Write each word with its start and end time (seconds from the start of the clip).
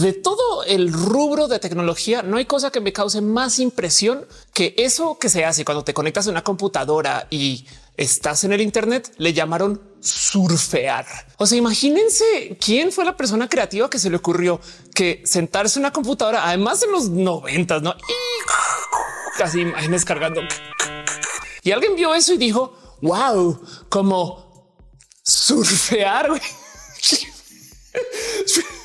de 0.00 0.12
todo 0.12 0.64
el 0.64 0.92
rubro 0.92 1.48
de 1.48 1.58
tecnología, 1.58 2.22
no 2.22 2.36
hay 2.36 2.44
cosa 2.46 2.70
que 2.70 2.80
me 2.80 2.92
cause 2.92 3.20
más 3.20 3.58
impresión 3.58 4.26
que 4.52 4.74
eso 4.78 5.18
que 5.18 5.28
se 5.28 5.44
hace 5.44 5.64
cuando 5.64 5.84
te 5.84 5.94
conectas 5.94 6.26
a 6.26 6.30
una 6.30 6.42
computadora 6.42 7.26
y 7.30 7.66
estás 7.96 8.44
en 8.44 8.52
el 8.52 8.60
Internet, 8.60 9.12
le 9.18 9.32
llamaron 9.32 9.80
surfear. 10.00 11.06
O 11.38 11.46
sea, 11.46 11.58
imagínense 11.58 12.58
quién 12.60 12.92
fue 12.92 13.04
la 13.04 13.16
persona 13.16 13.48
creativa 13.48 13.88
que 13.88 13.98
se 13.98 14.10
le 14.10 14.16
ocurrió 14.16 14.60
que 14.94 15.22
sentarse 15.24 15.78
en 15.78 15.82
una 15.82 15.92
computadora, 15.92 16.46
además 16.46 16.82
en 16.82 16.92
los 16.92 17.08
noventas, 17.08 17.82
no? 17.82 17.90
Y 17.90 19.38
casi 19.38 19.60
imágenes 19.60 20.04
cargando. 20.04 20.40
Y 21.62 21.70
alguien 21.70 21.94
vio 21.94 22.14
eso 22.14 22.34
y 22.34 22.36
dijo, 22.36 22.76
wow, 23.00 23.60
como 23.88 24.72
surfear. 25.22 26.30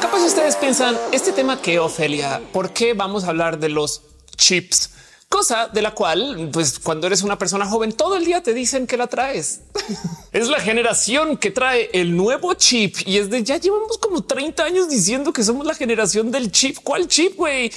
Capaz 0.00 0.22
ustedes 0.22 0.56
piensan 0.56 0.96
este 1.12 1.32
tema 1.32 1.60
que 1.60 1.78
Ofelia, 1.78 2.40
¿por 2.52 2.72
qué 2.72 2.94
vamos 2.94 3.24
a 3.24 3.28
hablar 3.28 3.58
de 3.58 3.68
los 3.68 4.02
chips? 4.36 4.90
Cosa 5.36 5.68
de 5.70 5.82
la 5.82 5.90
cual, 5.90 6.48
pues 6.50 6.78
cuando 6.78 7.06
eres 7.06 7.20
una 7.20 7.36
persona 7.36 7.66
joven, 7.66 7.92
todo 7.92 8.16
el 8.16 8.24
día 8.24 8.42
te 8.42 8.54
dicen 8.54 8.86
que 8.86 8.96
la 8.96 9.06
traes. 9.06 9.60
es 10.32 10.48
la 10.48 10.58
generación 10.60 11.36
que 11.36 11.50
trae 11.50 11.90
el 11.92 12.16
nuevo 12.16 12.54
chip 12.54 12.96
y 13.04 13.18
es 13.18 13.28
de 13.28 13.44
ya 13.44 13.58
llevamos 13.58 13.98
como 13.98 14.24
30 14.24 14.64
años 14.64 14.88
diciendo 14.88 15.34
que 15.34 15.44
somos 15.44 15.66
la 15.66 15.74
generación 15.74 16.30
del 16.30 16.50
chip. 16.50 16.78
¿Cuál 16.82 17.06
chip, 17.06 17.36
güey? 17.36 17.70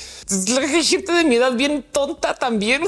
La 0.47 0.65
gente 0.69 1.11
de 1.11 1.25
mi 1.25 1.35
edad 1.35 1.51
bien 1.51 1.83
tonta 1.91 2.33
también. 2.33 2.81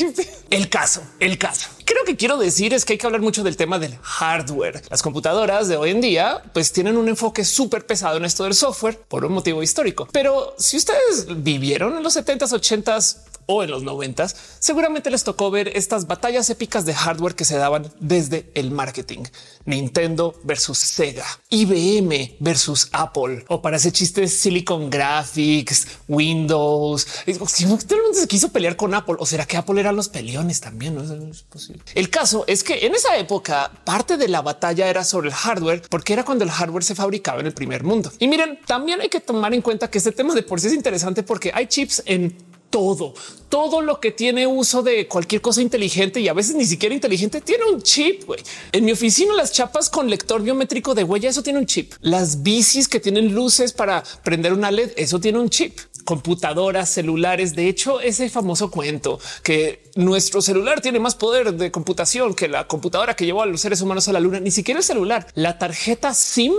el 0.50 0.68
caso, 0.68 1.00
el 1.20 1.38
caso. 1.38 1.70
Creo 1.86 2.04
que 2.04 2.16
quiero 2.16 2.36
decir 2.36 2.74
es 2.74 2.84
que 2.84 2.92
hay 2.92 2.98
que 2.98 3.06
hablar 3.06 3.22
mucho 3.22 3.42
del 3.42 3.56
tema 3.56 3.78
del 3.78 3.96
hardware. 4.02 4.82
Las 4.90 5.00
computadoras 5.00 5.68
de 5.68 5.78
hoy 5.78 5.88
en 5.88 6.02
día 6.02 6.42
pues 6.52 6.70
tienen 6.70 6.98
un 6.98 7.08
enfoque 7.08 7.46
súper 7.46 7.86
pesado 7.86 8.18
en 8.18 8.26
esto 8.26 8.44
del 8.44 8.52
software 8.52 8.98
por 9.08 9.24
un 9.24 9.32
motivo 9.32 9.62
histórico. 9.62 10.06
Pero 10.12 10.54
si 10.58 10.76
ustedes 10.76 11.42
vivieron 11.42 11.96
en 11.96 12.02
los 12.02 12.14
70s, 12.14 12.52
80s, 12.52 13.16
o 13.50 13.62
en 13.62 13.70
los 13.70 13.82
noventas, 13.82 14.36
seguramente 14.58 15.10
les 15.10 15.24
tocó 15.24 15.50
ver 15.50 15.68
estas 15.74 16.06
batallas 16.06 16.50
épicas 16.50 16.84
de 16.84 16.94
hardware 16.94 17.34
que 17.34 17.46
se 17.46 17.56
daban 17.56 17.90
desde 17.98 18.50
el 18.54 18.70
marketing. 18.70 19.24
Nintendo 19.64 20.34
versus 20.44 20.78
Sega, 20.78 21.24
IBM 21.48 22.36
versus 22.40 22.88
Apple 22.92 23.44
o 23.48 23.60
para 23.62 23.78
ese 23.78 23.90
chiste 23.90 24.28
Silicon 24.28 24.90
Graphics, 24.90 25.86
Windows. 26.08 27.06
Mundo 27.26 28.20
se 28.20 28.28
quiso 28.28 28.50
pelear 28.50 28.76
con 28.76 28.94
Apple 28.94 29.16
o 29.18 29.26
será 29.26 29.46
que 29.46 29.56
Apple 29.56 29.80
eran 29.80 29.96
los 29.96 30.08
peleones 30.08 30.60
también? 30.60 30.94
No 30.94 31.30
es 31.30 31.42
posible. 31.42 31.82
El 31.94 32.10
caso 32.10 32.44
es 32.46 32.62
que 32.62 32.86
en 32.86 32.94
esa 32.94 33.16
época 33.16 33.70
parte 33.84 34.16
de 34.16 34.28
la 34.28 34.42
batalla 34.42 34.88
era 34.88 35.04
sobre 35.04 35.28
el 35.28 35.34
hardware 35.34 35.82
porque 35.88 36.12
era 36.12 36.24
cuando 36.24 36.44
el 36.44 36.50
hardware 36.50 36.84
se 36.84 36.94
fabricaba 36.94 37.40
en 37.40 37.46
el 37.46 37.54
primer 37.54 37.82
mundo. 37.82 38.12
Y 38.18 38.28
miren, 38.28 38.58
también 38.66 39.00
hay 39.00 39.08
que 39.08 39.20
tomar 39.20 39.54
en 39.54 39.62
cuenta 39.62 39.90
que 39.90 39.98
este 39.98 40.12
tema 40.12 40.34
de 40.34 40.42
por 40.42 40.60
sí 40.60 40.66
es 40.66 40.74
interesante 40.74 41.22
porque 41.22 41.50
hay 41.54 41.66
chips 41.66 42.02
en 42.04 42.47
todo, 42.70 43.14
todo 43.48 43.80
lo 43.80 44.00
que 44.00 44.12
tiene 44.12 44.46
uso 44.46 44.82
de 44.82 45.08
cualquier 45.08 45.40
cosa 45.40 45.62
inteligente 45.62 46.20
y 46.20 46.28
a 46.28 46.34
veces 46.34 46.54
ni 46.54 46.64
siquiera 46.64 46.94
inteligente 46.94 47.40
tiene 47.40 47.64
un 47.64 47.82
chip. 47.82 48.24
En 48.72 48.84
mi 48.84 48.92
oficina, 48.92 49.34
las 49.34 49.52
chapas 49.52 49.88
con 49.88 50.10
lector 50.10 50.42
biométrico 50.42 50.94
de 50.94 51.04
huella, 51.04 51.30
eso 51.30 51.42
tiene 51.42 51.58
un 51.58 51.66
chip. 51.66 51.94
Las 52.00 52.42
bicis 52.42 52.88
que 52.88 53.00
tienen 53.00 53.34
luces 53.34 53.72
para 53.72 54.02
prender 54.22 54.52
una 54.52 54.70
LED, 54.70 54.92
eso 54.96 55.18
tiene 55.18 55.38
un 55.38 55.48
chip. 55.48 55.78
Computadoras, 56.04 56.88
celulares. 56.88 57.54
De 57.54 57.68
hecho, 57.68 58.00
ese 58.00 58.30
famoso 58.30 58.70
cuento 58.70 59.18
que 59.42 59.90
nuestro 59.94 60.40
celular 60.40 60.80
tiene 60.80 61.00
más 61.00 61.14
poder 61.14 61.54
de 61.54 61.70
computación 61.70 62.34
que 62.34 62.48
la 62.48 62.66
computadora 62.66 63.14
que 63.14 63.26
llevó 63.26 63.42
a 63.42 63.46
los 63.46 63.60
seres 63.60 63.82
humanos 63.82 64.08
a 64.08 64.12
la 64.12 64.20
luna, 64.20 64.40
ni 64.40 64.50
siquiera 64.50 64.80
el 64.80 64.84
celular, 64.84 65.26
la 65.34 65.58
tarjeta 65.58 66.14
SIM 66.14 66.52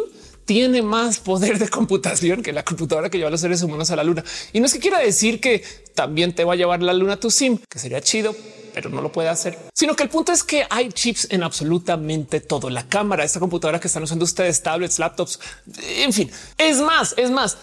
tiene 0.50 0.82
más 0.82 1.20
poder 1.20 1.60
de 1.60 1.70
computación 1.70 2.42
que 2.42 2.52
la 2.52 2.66
computadora 2.66 3.12
que 3.12 3.20
lleva 3.20 3.28
a 3.28 3.32
los 3.32 3.42
seres 3.42 3.62
humanos 3.62 3.92
a 3.92 3.96
la 3.96 4.04
luna. 4.04 4.24
Y 4.52 4.60
no 4.60 4.66
es 4.66 4.74
que 4.74 4.80
quiera 4.80 4.98
decir 4.98 5.40
que 5.40 5.64
también 5.94 6.34
te 6.34 6.44
va 6.44 6.54
a 6.54 6.56
llevar 6.56 6.82
la 6.82 6.92
luna 6.92 7.20
tu 7.20 7.30
sim, 7.30 7.60
que 7.70 7.78
sería 7.78 8.02
chido, 8.02 8.36
pero 8.74 8.90
no 8.90 9.00
lo 9.04 9.12
puede 9.12 9.30
hacer, 9.30 9.60
sino 9.76 9.96
que 9.96 10.02
el 10.02 10.10
punto 10.10 10.32
es 10.32 10.44
que 10.44 10.66
hay 10.68 10.90
chips 10.90 11.28
en 11.30 11.44
absolutamente 11.44 12.42
todo. 12.42 12.72
La 12.72 12.88
cámara, 12.88 13.24
esta 13.24 13.40
computadora 13.40 13.80
que 13.80 13.90
están 13.90 14.02
usando 14.02 14.26
ustedes, 14.26 14.64
tablets, 14.64 14.98
laptops, 14.98 15.40
en 15.98 16.12
fin, 16.14 16.32
es 16.58 16.78
más, 16.78 17.14
es 17.16 17.30
más 17.30 17.56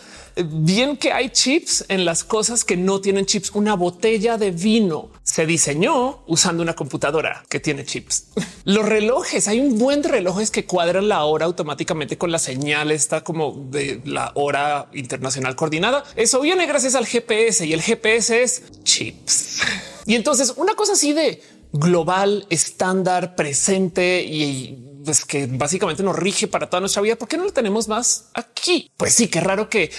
bien 0.45 0.97
que 0.97 1.11
hay 1.11 1.31
chips 1.31 1.87
en 1.89 2.05
las 2.05 2.23
cosas 2.23 2.63
que 2.63 2.77
no 2.77 3.01
tienen 3.01 3.27
chips. 3.27 3.51
Una 3.55 3.75
botella 3.75 4.39
de 4.39 4.53
vino 4.53 5.11
se 5.37 5.45
diseñó 5.45 6.23
usando 6.27 6.63
una 6.63 6.75
computadora 6.75 7.45
que 7.51 7.61
tiene 7.61 7.85
chips. 7.85 8.29
Los 8.65 8.87
relojes, 8.87 9.49
hay 9.49 9.61
un 9.61 9.79
buen 9.79 10.01
de 10.01 10.09
relojes 10.09 10.51
que 10.51 10.65
cuadran 10.65 11.11
la 11.11 11.25
hora 11.25 11.45
automáticamente 11.45 12.17
con 12.17 12.33
la 12.33 12.39
señal 12.39 12.91
está 12.91 13.23
como 13.23 13.53
de 13.69 14.01
la 14.07 14.33
hora 14.35 14.89
internacional 14.95 15.55
coordinada. 15.55 16.05
Eso 16.17 16.41
viene 16.41 16.65
gracias 16.65 16.95
al 16.95 17.05
GPS 17.05 17.67
y 17.67 17.75
el 17.75 17.83
GPS 17.83 18.43
es 18.43 18.63
chips. 18.83 19.61
Y 20.07 20.15
entonces 20.15 20.55
una 20.57 20.75
cosa 20.75 20.95
así 20.95 21.13
de 21.13 21.43
global, 21.71 22.47
estándar, 22.49 23.37
presente 23.37 24.23
y 24.23 24.87
pues 25.05 25.27
que 25.27 25.47
básicamente 25.47 26.03
nos 26.03 26.17
rige 26.17 26.49
para 26.49 26.71
toda 26.71 26.81
nuestra 26.81 27.03
vida. 27.03 27.17
¿Por 27.17 27.29
qué 27.29 27.37
no 27.37 27.45
lo 27.45 27.53
tenemos 27.53 27.89
más 27.89 28.31
aquí? 28.33 28.91
Pues 28.97 29.13
sí, 29.13 29.29
qué 29.29 29.43
raro 29.43 29.69
que 29.69 29.91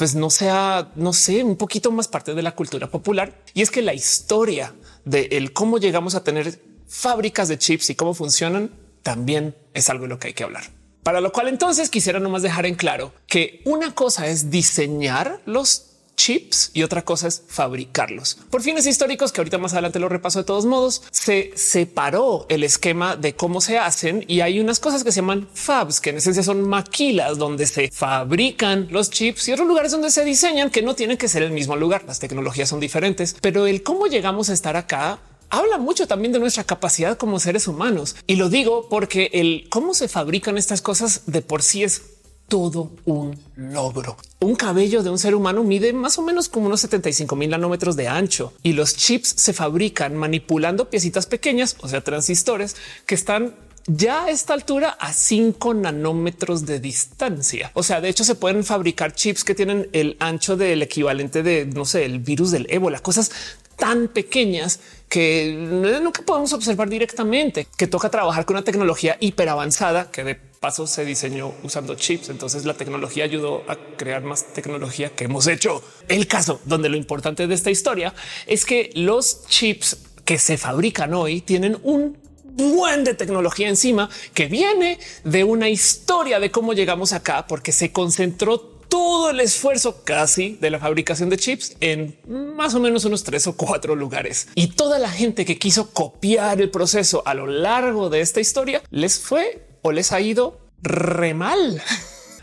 pues 0.00 0.14
no 0.14 0.30
sea, 0.30 0.92
no 0.96 1.12
sé, 1.12 1.44
un 1.44 1.56
poquito 1.56 1.92
más 1.92 2.08
parte 2.08 2.34
de 2.34 2.42
la 2.42 2.54
cultura 2.54 2.90
popular. 2.90 3.42
Y 3.52 3.62
es 3.62 3.70
que 3.70 3.82
la 3.82 3.92
historia 3.92 4.74
de 5.04 5.28
el 5.32 5.52
cómo 5.52 5.78
llegamos 5.78 6.14
a 6.14 6.24
tener 6.24 6.60
fábricas 6.86 7.48
de 7.48 7.58
chips 7.58 7.90
y 7.90 7.94
cómo 7.94 8.14
funcionan 8.14 8.70
también 9.02 9.56
es 9.74 9.88
algo 9.90 10.04
de 10.04 10.08
lo 10.08 10.18
que 10.18 10.28
hay 10.28 10.34
que 10.34 10.44
hablar. 10.44 10.64
Para 11.02 11.20
lo 11.20 11.32
cual 11.32 11.48
entonces 11.48 11.88
quisiera 11.88 12.20
nomás 12.20 12.42
dejar 12.42 12.66
en 12.66 12.74
claro 12.74 13.12
que 13.26 13.62
una 13.64 13.94
cosa 13.94 14.26
es 14.26 14.50
diseñar 14.50 15.40
los 15.46 15.89
chips 16.16 16.70
y 16.74 16.82
otra 16.82 17.02
cosa 17.02 17.28
es 17.28 17.42
fabricarlos. 17.46 18.38
Por 18.50 18.62
fines 18.62 18.86
históricos, 18.86 19.32
que 19.32 19.40
ahorita 19.40 19.58
más 19.58 19.72
adelante 19.72 19.98
lo 19.98 20.08
repaso 20.08 20.40
de 20.40 20.44
todos 20.44 20.66
modos, 20.66 21.02
se 21.10 21.52
separó 21.54 22.46
el 22.48 22.64
esquema 22.64 23.16
de 23.16 23.34
cómo 23.34 23.60
se 23.60 23.78
hacen 23.78 24.24
y 24.28 24.40
hay 24.40 24.60
unas 24.60 24.80
cosas 24.80 25.04
que 25.04 25.12
se 25.12 25.20
llaman 25.20 25.48
fabs, 25.52 26.00
que 26.00 26.10
en 26.10 26.18
esencia 26.18 26.42
son 26.42 26.68
maquilas 26.68 27.38
donde 27.38 27.66
se 27.66 27.90
fabrican 27.90 28.88
los 28.90 29.10
chips 29.10 29.48
y 29.48 29.52
otros 29.52 29.66
lugares 29.66 29.92
donde 29.92 30.10
se 30.10 30.24
diseñan 30.24 30.70
que 30.70 30.82
no 30.82 30.94
tienen 30.94 31.16
que 31.16 31.28
ser 31.28 31.42
el 31.42 31.52
mismo 31.52 31.76
lugar. 31.76 32.04
Las 32.06 32.20
tecnologías 32.20 32.68
son 32.68 32.80
diferentes, 32.80 33.36
pero 33.40 33.66
el 33.66 33.82
cómo 33.82 34.06
llegamos 34.06 34.50
a 34.50 34.52
estar 34.52 34.76
acá 34.76 35.20
habla 35.50 35.78
mucho 35.78 36.06
también 36.06 36.32
de 36.32 36.38
nuestra 36.38 36.64
capacidad 36.64 37.18
como 37.18 37.40
seres 37.40 37.68
humanos. 37.68 38.16
Y 38.26 38.36
lo 38.36 38.48
digo 38.48 38.88
porque 38.88 39.30
el 39.32 39.66
cómo 39.68 39.94
se 39.94 40.08
fabrican 40.08 40.56
estas 40.56 40.80
cosas 40.80 41.22
de 41.26 41.42
por 41.42 41.62
sí 41.62 41.82
es 41.82 42.02
todo 42.50 42.90
un 43.04 43.38
logro. 43.54 44.16
Un 44.40 44.56
cabello 44.56 45.04
de 45.04 45.08
un 45.08 45.18
ser 45.18 45.36
humano 45.36 45.62
mide 45.62 45.92
más 45.92 46.18
o 46.18 46.22
menos 46.22 46.48
como 46.48 46.66
unos 46.66 46.80
75 46.80 47.36
mil 47.36 47.48
nanómetros 47.48 47.94
de 47.94 48.08
ancho 48.08 48.52
y 48.64 48.72
los 48.72 48.96
chips 48.96 49.34
se 49.36 49.52
fabrican 49.52 50.16
manipulando 50.16 50.90
piecitas 50.90 51.26
pequeñas, 51.26 51.76
o 51.80 51.88
sea, 51.88 52.02
transistores 52.02 52.74
que 53.06 53.14
están 53.14 53.54
ya 53.86 54.24
a 54.24 54.30
esta 54.30 54.52
altura 54.52 54.90
a 54.90 55.12
5 55.12 55.74
nanómetros 55.74 56.66
de 56.66 56.80
distancia. 56.80 57.70
O 57.74 57.84
sea, 57.84 58.00
de 58.00 58.08
hecho 58.08 58.24
se 58.24 58.34
pueden 58.34 58.64
fabricar 58.64 59.14
chips 59.14 59.44
que 59.44 59.54
tienen 59.54 59.88
el 59.92 60.16
ancho 60.18 60.56
del 60.56 60.82
equivalente 60.82 61.44
de, 61.44 61.66
no 61.66 61.84
sé, 61.84 62.04
el 62.04 62.18
virus 62.18 62.50
del 62.50 62.66
ébola, 62.68 62.98
cosas 62.98 63.30
tan 63.76 64.08
pequeñas 64.08 64.80
que 65.08 65.54
nunca 66.02 66.22
podemos 66.22 66.52
observar 66.52 66.88
directamente, 66.88 67.68
que 67.76 67.86
toca 67.86 68.10
trabajar 68.10 68.44
con 68.44 68.56
una 68.56 68.64
tecnología 68.64 69.16
hiper 69.20 69.48
avanzada 69.48 70.10
que 70.10 70.24
de 70.24 70.49
paso 70.60 70.86
se 70.86 71.06
diseñó 71.06 71.54
usando 71.62 71.94
chips. 71.94 72.28
Entonces 72.28 72.66
la 72.66 72.74
tecnología 72.74 73.24
ayudó 73.24 73.64
a 73.66 73.76
crear 73.96 74.22
más 74.22 74.52
tecnología 74.52 75.08
que 75.08 75.24
hemos 75.24 75.46
hecho. 75.46 75.82
El 76.06 76.26
caso 76.26 76.60
donde 76.66 76.90
lo 76.90 76.98
importante 76.98 77.46
de 77.46 77.54
esta 77.54 77.70
historia 77.70 78.12
es 78.46 78.66
que 78.66 78.90
los 78.94 79.46
chips 79.46 79.96
que 80.26 80.38
se 80.38 80.58
fabrican 80.58 81.14
hoy 81.14 81.40
tienen 81.40 81.78
un 81.82 82.18
buen 82.44 83.04
de 83.04 83.14
tecnología 83.14 83.70
encima 83.70 84.10
que 84.34 84.46
viene 84.46 84.98
de 85.24 85.44
una 85.44 85.70
historia 85.70 86.38
de 86.38 86.50
cómo 86.50 86.74
llegamos 86.74 87.14
acá, 87.14 87.46
porque 87.46 87.72
se 87.72 87.90
concentró 87.90 88.58
todo 88.58 89.30
el 89.30 89.40
esfuerzo 89.40 90.02
casi 90.04 90.58
de 90.60 90.68
la 90.68 90.78
fabricación 90.78 91.30
de 91.30 91.38
chips 91.38 91.76
en 91.80 92.18
más 92.26 92.74
o 92.74 92.80
menos 92.80 93.06
unos 93.06 93.24
tres 93.24 93.46
o 93.46 93.56
cuatro 93.56 93.94
lugares. 93.94 94.48
Y 94.54 94.72
toda 94.72 94.98
la 94.98 95.10
gente 95.10 95.46
que 95.46 95.58
quiso 95.58 95.90
copiar 95.90 96.60
el 96.60 96.68
proceso 96.68 97.22
a 97.24 97.32
lo 97.32 97.46
largo 97.46 98.10
de 98.10 98.20
esta 98.20 98.40
historia 98.40 98.82
les 98.90 99.18
fue 99.18 99.69
o 99.82 99.92
les 99.92 100.12
ha 100.12 100.20
ido 100.20 100.60
re 100.82 101.34
mal. 101.34 101.82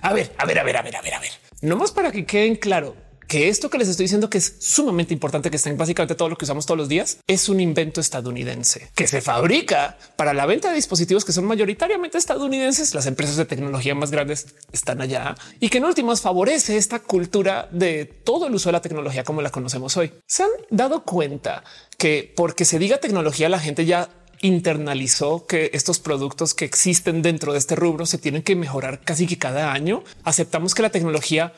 A 0.01 0.13
ver, 0.13 0.31
a 0.37 0.45
ver, 0.45 0.59
a 0.59 0.63
ver, 0.63 0.77
a 0.77 0.81
ver, 0.81 0.95
a 0.95 1.01
ver, 1.01 1.13
a 1.13 1.19
ver. 1.19 1.31
No 1.61 1.75
más 1.75 1.91
para 1.91 2.11
que 2.11 2.25
queden 2.25 2.55
claro 2.55 2.95
que 3.27 3.49
esto 3.49 3.69
que 3.69 3.77
les 3.77 3.89
estoy 3.89 4.05
diciendo 4.05 4.29
que 4.29 4.37
es 4.37 4.55
sumamente 4.59 5.13
importante, 5.13 5.49
que 5.49 5.57
está 5.57 5.69
en 5.69 5.77
básicamente 5.77 6.15
todo 6.15 6.29
lo 6.29 6.37
que 6.37 6.45
usamos 6.45 6.65
todos 6.65 6.77
los 6.77 6.87
días, 6.87 7.19
es 7.27 7.49
un 7.49 7.59
invento 7.59 7.99
estadounidense 7.99 8.89
que 8.95 9.07
se 9.07 9.21
fabrica 9.21 9.97
para 10.15 10.33
la 10.33 10.45
venta 10.45 10.69
de 10.69 10.75
dispositivos 10.75 11.25
que 11.25 11.33
son 11.33 11.45
mayoritariamente 11.45 12.17
estadounidenses. 12.17 12.95
Las 12.95 13.05
empresas 13.05 13.35
de 13.35 13.45
tecnología 13.45 13.95
más 13.95 14.11
grandes 14.11 14.55
están 14.71 15.01
allá 15.01 15.35
y 15.59 15.69
que 15.69 15.79
en 15.79 15.85
últimas 15.85 16.21
favorece 16.21 16.77
esta 16.77 16.99
cultura 16.99 17.67
de 17.71 18.05
todo 18.05 18.47
el 18.47 18.55
uso 18.55 18.69
de 18.69 18.73
la 18.73 18.81
tecnología 18.81 19.23
como 19.23 19.41
la 19.41 19.49
conocemos 19.49 19.97
hoy. 19.97 20.13
Se 20.25 20.43
han 20.43 20.49
dado 20.69 21.03
cuenta 21.03 21.63
que 21.97 22.31
porque 22.35 22.65
se 22.65 22.79
diga 22.79 22.97
tecnología, 22.97 23.49
la 23.49 23.59
gente 23.59 23.85
ya 23.85 24.09
internalizó 24.41 25.45
que 25.45 25.71
estos 25.73 25.99
productos 25.99 26.53
que 26.53 26.65
existen 26.65 27.21
dentro 27.21 27.53
de 27.53 27.59
este 27.59 27.75
rubro 27.75 28.05
se 28.05 28.17
tienen 28.17 28.43
que 28.43 28.55
mejorar 28.55 29.01
casi 29.01 29.27
que 29.27 29.37
cada 29.37 29.71
año. 29.71 30.03
Aceptamos 30.23 30.75
que 30.75 30.81
la 30.81 30.89
tecnología 30.89 31.53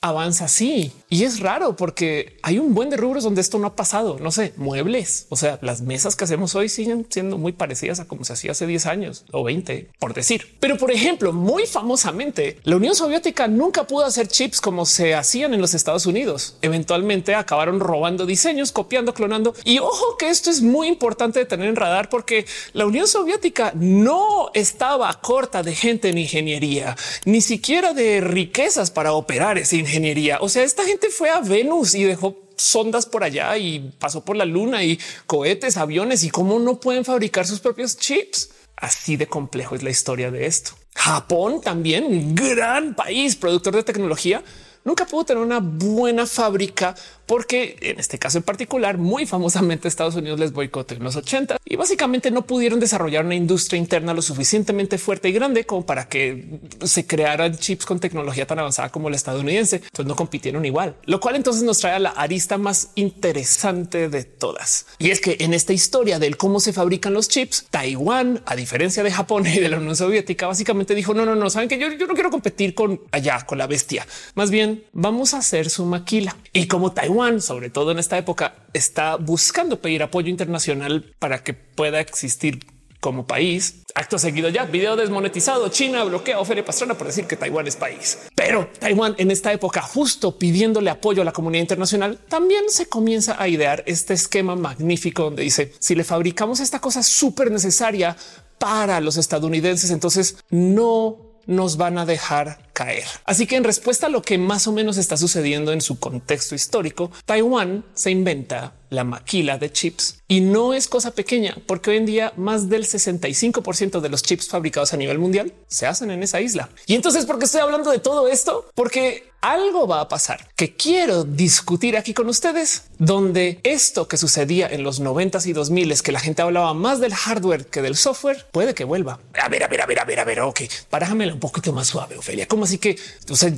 avanza 0.00 0.44
así. 0.44 0.92
Y 1.10 1.24
es 1.24 1.40
raro 1.40 1.76
porque 1.76 2.38
hay 2.42 2.58
un 2.58 2.74
buen 2.74 2.90
de 2.90 2.96
rubros 2.96 3.24
donde 3.24 3.40
esto 3.40 3.58
no 3.58 3.66
ha 3.66 3.76
pasado. 3.76 4.18
No 4.20 4.30
sé, 4.30 4.52
muebles. 4.56 5.26
O 5.28 5.36
sea, 5.36 5.58
las 5.62 5.80
mesas 5.80 6.16
que 6.16 6.24
hacemos 6.24 6.54
hoy 6.54 6.68
siguen 6.68 7.06
siendo 7.08 7.38
muy 7.38 7.52
parecidas 7.52 8.00
a 8.00 8.04
como 8.06 8.24
se 8.24 8.34
hacía 8.34 8.52
hace 8.52 8.66
10 8.66 8.86
años 8.86 9.24
o 9.32 9.42
20, 9.42 9.88
por 9.98 10.14
decir. 10.14 10.56
Pero 10.60 10.76
por 10.76 10.90
ejemplo, 10.90 11.32
muy 11.32 11.66
famosamente, 11.66 12.58
la 12.64 12.76
Unión 12.76 12.94
Soviética 12.94 13.48
nunca 13.48 13.86
pudo 13.86 14.04
hacer 14.04 14.28
chips 14.28 14.60
como 14.60 14.86
se 14.86 15.14
hacían 15.14 15.54
en 15.54 15.60
los 15.60 15.74
Estados 15.74 16.06
Unidos. 16.06 16.56
Eventualmente 16.62 17.34
acabaron 17.34 17.80
robando 17.80 18.26
diseños, 18.26 18.72
copiando, 18.72 19.14
clonando. 19.14 19.54
Y 19.64 19.78
ojo 19.78 20.16
que 20.18 20.28
esto 20.28 20.50
es 20.50 20.62
muy 20.62 20.88
importante 20.88 21.40
de 21.40 21.46
tener 21.46 21.68
en 21.68 21.76
radar 21.76 22.08
porque 22.08 22.46
la 22.72 22.86
Unión 22.86 23.08
Soviética 23.08 23.72
no 23.74 24.50
estaba 24.54 25.12
corta 25.20 25.62
de 25.62 25.74
gente 25.74 26.08
en 26.10 26.18
ingeniería, 26.18 26.96
ni 27.24 27.40
siquiera 27.40 27.94
de 27.94 28.20
riquezas 28.20 28.90
para 28.90 29.12
operar 29.12 29.58
ese 29.58 29.76
ingeniería. 29.88 30.38
O 30.40 30.48
sea, 30.48 30.62
esta 30.62 30.84
gente 30.84 31.08
fue 31.10 31.30
a 31.30 31.40
Venus 31.40 31.94
y 31.94 32.04
dejó 32.04 32.48
sondas 32.56 33.06
por 33.06 33.24
allá 33.24 33.56
y 33.56 33.92
pasó 33.98 34.24
por 34.24 34.36
la 34.36 34.44
luna 34.44 34.84
y 34.84 34.98
cohetes, 35.26 35.76
aviones 35.76 36.24
y 36.24 36.30
cómo 36.30 36.58
no 36.58 36.78
pueden 36.80 37.04
fabricar 37.04 37.46
sus 37.46 37.60
propios 37.60 37.96
chips. 37.96 38.50
Así 38.76 39.16
de 39.16 39.26
complejo 39.26 39.74
es 39.74 39.82
la 39.82 39.90
historia 39.90 40.30
de 40.30 40.46
esto. 40.46 40.72
Japón 40.94 41.60
también, 41.60 42.04
un 42.04 42.34
gran 42.34 42.94
país 42.94 43.36
productor 43.36 43.76
de 43.76 43.82
tecnología, 43.82 44.42
nunca 44.84 45.06
pudo 45.06 45.24
tener 45.24 45.42
una 45.42 45.60
buena 45.60 46.26
fábrica 46.26 46.94
porque 47.28 47.76
en 47.82 48.00
este 48.00 48.18
caso 48.18 48.38
en 48.38 48.42
particular, 48.42 48.96
muy 48.96 49.26
famosamente 49.26 49.86
Estados 49.86 50.16
Unidos 50.16 50.40
les 50.40 50.52
boicoteó 50.52 50.96
en 50.96 51.04
los 51.04 51.14
80 51.14 51.58
y 51.62 51.76
básicamente 51.76 52.30
no 52.30 52.46
pudieron 52.46 52.80
desarrollar 52.80 53.26
una 53.26 53.34
industria 53.34 53.78
interna 53.78 54.14
lo 54.14 54.22
suficientemente 54.22 54.96
fuerte 54.96 55.28
y 55.28 55.32
grande 55.32 55.64
como 55.64 55.84
para 55.84 56.08
que 56.08 56.58
se 56.82 57.06
crearan 57.06 57.54
chips 57.54 57.84
con 57.84 58.00
tecnología 58.00 58.46
tan 58.46 58.58
avanzada 58.58 58.88
como 58.88 59.10
la 59.10 59.16
estadounidense. 59.16 59.76
Entonces 59.76 60.06
no 60.06 60.16
compitieron 60.16 60.64
igual, 60.64 60.96
lo 61.04 61.20
cual 61.20 61.36
entonces 61.36 61.62
nos 61.64 61.78
trae 61.78 61.92
a 61.92 61.98
la 61.98 62.10
arista 62.10 62.56
más 62.56 62.92
interesante 62.94 64.08
de 64.08 64.24
todas. 64.24 64.86
Y 64.98 65.10
es 65.10 65.20
que 65.20 65.36
en 65.40 65.52
esta 65.52 65.74
historia 65.74 66.18
del 66.18 66.38
cómo 66.38 66.60
se 66.60 66.72
fabrican 66.72 67.12
los 67.12 67.28
chips, 67.28 67.66
Taiwán, 67.70 68.42
a 68.46 68.56
diferencia 68.56 69.02
de 69.02 69.10
Japón 69.10 69.46
y 69.46 69.60
de 69.60 69.68
la 69.68 69.76
Unión 69.76 69.96
Soviética, 69.96 70.46
básicamente 70.46 70.94
dijo 70.94 71.12
no, 71.12 71.26
no, 71.26 71.34
no, 71.34 71.50
saben 71.50 71.68
que 71.68 71.78
yo, 71.78 71.92
yo 71.92 72.06
no 72.06 72.14
quiero 72.14 72.30
competir 72.30 72.74
con 72.74 73.02
allá, 73.12 73.44
con 73.44 73.58
la 73.58 73.66
bestia. 73.66 74.06
Más 74.34 74.50
bien 74.50 74.84
vamos 74.94 75.34
a 75.34 75.38
hacer 75.38 75.68
su 75.68 75.84
maquila. 75.84 76.34
Y 76.54 76.68
como 76.68 76.92
Taiwán 76.92 77.17
sobre 77.40 77.68
todo 77.68 77.90
en 77.90 77.98
esta 77.98 78.16
época, 78.16 78.54
está 78.72 79.16
buscando 79.16 79.80
pedir 79.80 80.04
apoyo 80.04 80.28
internacional 80.28 81.04
para 81.18 81.42
que 81.42 81.52
pueda 81.52 81.98
existir 81.98 82.60
como 83.00 83.26
país. 83.26 83.82
Acto 83.96 84.18
seguido 84.18 84.48
ya 84.48 84.66
video 84.66 84.94
desmonetizado. 84.94 85.68
China 85.68 86.04
bloquea 86.04 86.38
a 86.38 86.44
Feria 86.44 86.64
Pastrana 86.64 86.94
por 86.94 87.08
decir 87.08 87.26
que 87.26 87.36
Taiwán 87.36 87.66
es 87.66 87.74
país. 87.74 88.18
Pero 88.36 88.68
Taiwán 88.78 89.16
en 89.18 89.32
esta 89.32 89.52
época, 89.52 89.82
justo 89.82 90.38
pidiéndole 90.38 90.90
apoyo 90.90 91.22
a 91.22 91.24
la 91.24 91.32
comunidad 91.32 91.62
internacional, 91.62 92.18
también 92.28 92.64
se 92.68 92.88
comienza 92.88 93.40
a 93.42 93.48
idear 93.48 93.82
este 93.86 94.14
esquema 94.14 94.54
magnífico 94.54 95.24
donde 95.24 95.42
dice 95.42 95.72
si 95.80 95.96
le 95.96 96.04
fabricamos 96.04 96.60
esta 96.60 96.80
cosa 96.80 97.02
súper 97.02 97.50
necesaria 97.50 98.16
para 98.58 99.00
los 99.00 99.16
estadounidenses, 99.16 99.90
entonces 99.90 100.36
no 100.50 101.16
nos 101.46 101.78
van 101.78 101.98
a 101.98 102.06
dejar 102.06 102.67
caer. 102.78 103.08
Así 103.24 103.48
que 103.48 103.56
en 103.56 103.64
respuesta 103.64 104.06
a 104.06 104.08
lo 104.08 104.22
que 104.22 104.38
más 104.38 104.68
o 104.68 104.72
menos 104.72 104.98
está 104.98 105.16
sucediendo 105.16 105.72
en 105.72 105.80
su 105.80 105.98
contexto 105.98 106.54
histórico, 106.54 107.10
Taiwán 107.24 107.84
se 107.92 108.12
inventa 108.12 108.72
la 108.90 109.04
maquila 109.04 109.58
de 109.58 109.72
chips 109.72 110.18
y 110.28 110.40
no 110.40 110.74
es 110.74 110.88
cosa 110.88 111.12
pequeña 111.12 111.56
porque 111.66 111.90
hoy 111.90 111.96
en 111.96 112.06
día 112.06 112.32
más 112.36 112.68
del 112.68 112.84
65% 112.84 114.00
de 114.00 114.08
los 114.08 114.22
chips 114.22 114.48
fabricados 114.48 114.92
a 114.92 114.96
nivel 114.96 115.18
mundial 115.18 115.52
se 115.68 115.86
hacen 115.86 116.10
en 116.10 116.22
esa 116.22 116.40
isla. 116.40 116.68
Y 116.86 116.94
entonces, 116.94 117.24
¿por 117.26 117.38
qué 117.38 117.46
estoy 117.46 117.60
hablando 117.60 117.90
de 117.90 117.98
todo 117.98 118.28
esto? 118.28 118.70
Porque 118.74 119.28
algo 119.40 119.86
va 119.86 120.00
a 120.00 120.08
pasar 120.08 120.48
que 120.56 120.74
quiero 120.74 121.22
discutir 121.22 121.96
aquí 121.96 122.12
con 122.12 122.28
ustedes, 122.28 122.84
donde 122.98 123.60
esto 123.62 124.08
que 124.08 124.16
sucedía 124.16 124.66
en 124.66 124.82
los 124.82 124.98
90 124.98 125.38
y 125.44 125.52
2000 125.52 125.92
es 125.92 126.02
que 126.02 126.12
la 126.12 126.20
gente 126.20 126.42
hablaba 126.42 126.74
más 126.74 127.00
del 127.00 127.14
hardware 127.14 127.66
que 127.66 127.80
del 127.80 127.96
software, 127.96 128.46
puede 128.50 128.74
que 128.74 128.84
vuelva. 128.84 129.20
A 129.40 129.48
ver, 129.48 129.62
a 129.62 129.68
ver, 129.68 129.82
a 129.82 129.86
ver, 129.86 130.00
a 130.00 130.04
ver, 130.04 130.20
a 130.20 130.24
ver, 130.24 130.40
ok, 130.40 130.62
parájamela 130.90 131.32
un 131.32 131.40
poquito 131.40 131.72
más 131.72 131.86
suave, 131.86 132.18
Ofelia. 132.18 132.48
¿Cómo 132.48 132.64
así 132.64 132.78
que 132.78 132.98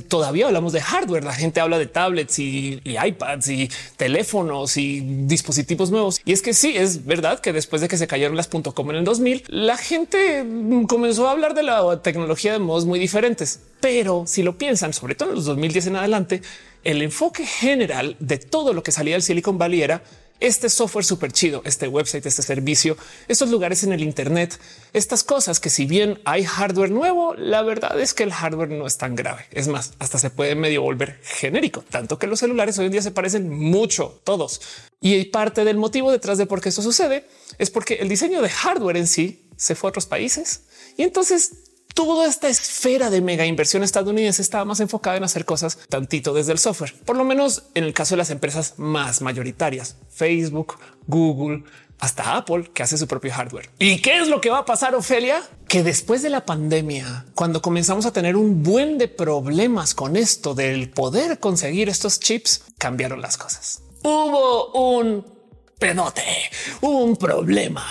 todavía 0.07 0.45
hablamos 0.45 0.73
de 0.73 0.81
hardware? 0.81 1.23
La 1.23 1.33
gente 1.33 1.59
habla 1.59 1.79
de 1.79 1.87
tablets 1.87 2.37
y 2.37 2.81
iPads 2.85 3.47
y 3.49 3.69
teléfonos 3.97 4.77
y 4.77 5.01
dispositivos 5.27 5.91
nuevos. 5.91 6.21
Y 6.25 6.33
es 6.33 6.41
que 6.41 6.53
sí, 6.53 6.75
es 6.75 7.05
verdad 7.05 7.39
que 7.39 7.53
después 7.53 7.81
de 7.81 7.87
que 7.87 7.97
se 7.97 8.07
cayeron 8.07 8.35
las 8.35 8.47
.com 8.47 8.89
en 8.91 8.97
el 8.97 9.03
2000, 9.03 9.45
la 9.47 9.77
gente 9.77 10.45
comenzó 10.87 11.27
a 11.27 11.31
hablar 11.31 11.53
de 11.53 11.63
la 11.63 12.01
tecnología 12.01 12.53
de 12.53 12.59
modos 12.59 12.85
muy 12.85 12.99
diferentes. 12.99 13.59
Pero 13.79 14.25
si 14.27 14.43
lo 14.43 14.57
piensan, 14.57 14.93
sobre 14.93 15.15
todo 15.15 15.29
en 15.29 15.35
los 15.35 15.45
2010 15.45 15.87
en 15.87 15.95
adelante, 15.95 16.41
el 16.83 17.01
enfoque 17.01 17.45
general 17.45 18.15
de 18.19 18.37
todo 18.37 18.73
lo 18.73 18.83
que 18.83 18.91
salía 18.91 19.15
del 19.15 19.23
Silicon 19.23 19.57
Valley 19.57 19.81
era 19.81 20.03
este 20.41 20.69
software 20.69 21.05
súper 21.05 21.31
chido, 21.31 21.61
este 21.63 21.87
website, 21.87 22.25
este 22.25 22.41
servicio, 22.41 22.97
estos 23.27 23.49
lugares 23.49 23.83
en 23.83 23.93
el 23.93 24.01
Internet, 24.01 24.59
estas 24.91 25.23
cosas 25.23 25.59
que 25.59 25.69
si 25.69 25.85
bien 25.85 26.19
hay 26.25 26.43
hardware 26.43 26.91
nuevo, 26.91 27.33
la 27.35 27.61
verdad 27.61 27.99
es 27.99 28.13
que 28.13 28.23
el 28.23 28.33
hardware 28.33 28.69
no 28.69 28.85
es 28.85 28.97
tan 28.97 29.15
grave. 29.15 29.45
Es 29.51 29.67
más, 29.67 29.93
hasta 29.99 30.17
se 30.17 30.29
puede 30.29 30.55
medio 30.55 30.81
volver 30.81 31.19
genérico, 31.23 31.83
tanto 31.89 32.19
que 32.19 32.27
los 32.27 32.39
celulares 32.39 32.77
hoy 32.79 32.87
en 32.87 32.91
día 32.91 33.01
se 33.01 33.11
parecen 33.11 33.49
mucho 33.49 34.19
todos. 34.23 34.61
Y 34.99 35.25
parte 35.25 35.63
del 35.63 35.77
motivo 35.77 36.11
detrás 36.11 36.37
de 36.37 36.45
por 36.45 36.59
qué 36.59 36.69
esto 36.69 36.81
sucede 36.81 37.25
es 37.57 37.69
porque 37.69 37.95
el 37.95 38.09
diseño 38.09 38.41
de 38.41 38.49
hardware 38.49 38.97
en 38.97 39.07
sí 39.07 39.47
se 39.55 39.75
fue 39.75 39.87
a 39.87 39.91
otros 39.91 40.07
países 40.07 40.63
y 40.97 41.03
entonces 41.03 41.70
toda 41.93 42.27
esta 42.27 42.49
esfera 42.49 43.09
de 43.09 43.21
mega 43.21 43.45
inversión 43.45 43.83
estadounidense 43.83 44.41
estaba 44.41 44.65
más 44.65 44.79
enfocada 44.79 45.17
en 45.17 45.23
hacer 45.23 45.45
cosas 45.45 45.77
tantito 45.89 46.33
desde 46.33 46.51
el 46.51 46.59
software, 46.59 46.95
por 47.05 47.17
lo 47.17 47.23
menos 47.23 47.63
en 47.73 47.83
el 47.83 47.93
caso 47.93 48.15
de 48.15 48.17
las 48.17 48.29
empresas 48.29 48.75
más 48.77 49.21
mayoritarias, 49.21 49.97
Facebook, 50.09 50.77
Google, 51.07 51.63
hasta 52.01 52.35
Apple, 52.35 52.71
que 52.73 52.81
hace 52.83 52.97
su 52.97 53.07
propio 53.07 53.31
hardware. 53.31 53.69
¿Y 53.77 54.01
qué 54.01 54.17
es 54.17 54.27
lo 54.27 54.41
que 54.41 54.49
va 54.49 54.59
a 54.59 54.65
pasar, 54.65 54.95
Ofelia? 54.95 55.43
Que 55.67 55.83
después 55.83 56.23
de 56.23 56.31
la 56.31 56.45
pandemia, 56.45 57.27
cuando 57.35 57.61
comenzamos 57.61 58.07
a 58.07 58.11
tener 58.11 58.35
un 58.35 58.63
buen 58.63 58.97
de 58.97 59.07
problemas 59.07 59.93
con 59.93 60.15
esto 60.15 60.55
del 60.55 60.89
poder 60.89 61.39
conseguir 61.39 61.89
estos 61.89 62.19
chips, 62.19 62.63
cambiaron 62.79 63.21
las 63.21 63.37
cosas. 63.37 63.83
Hubo 64.03 64.71
un 64.71 65.40
pedote, 65.81 66.21
hubo 66.81 67.03
un 67.03 67.17
problema, 67.17 67.83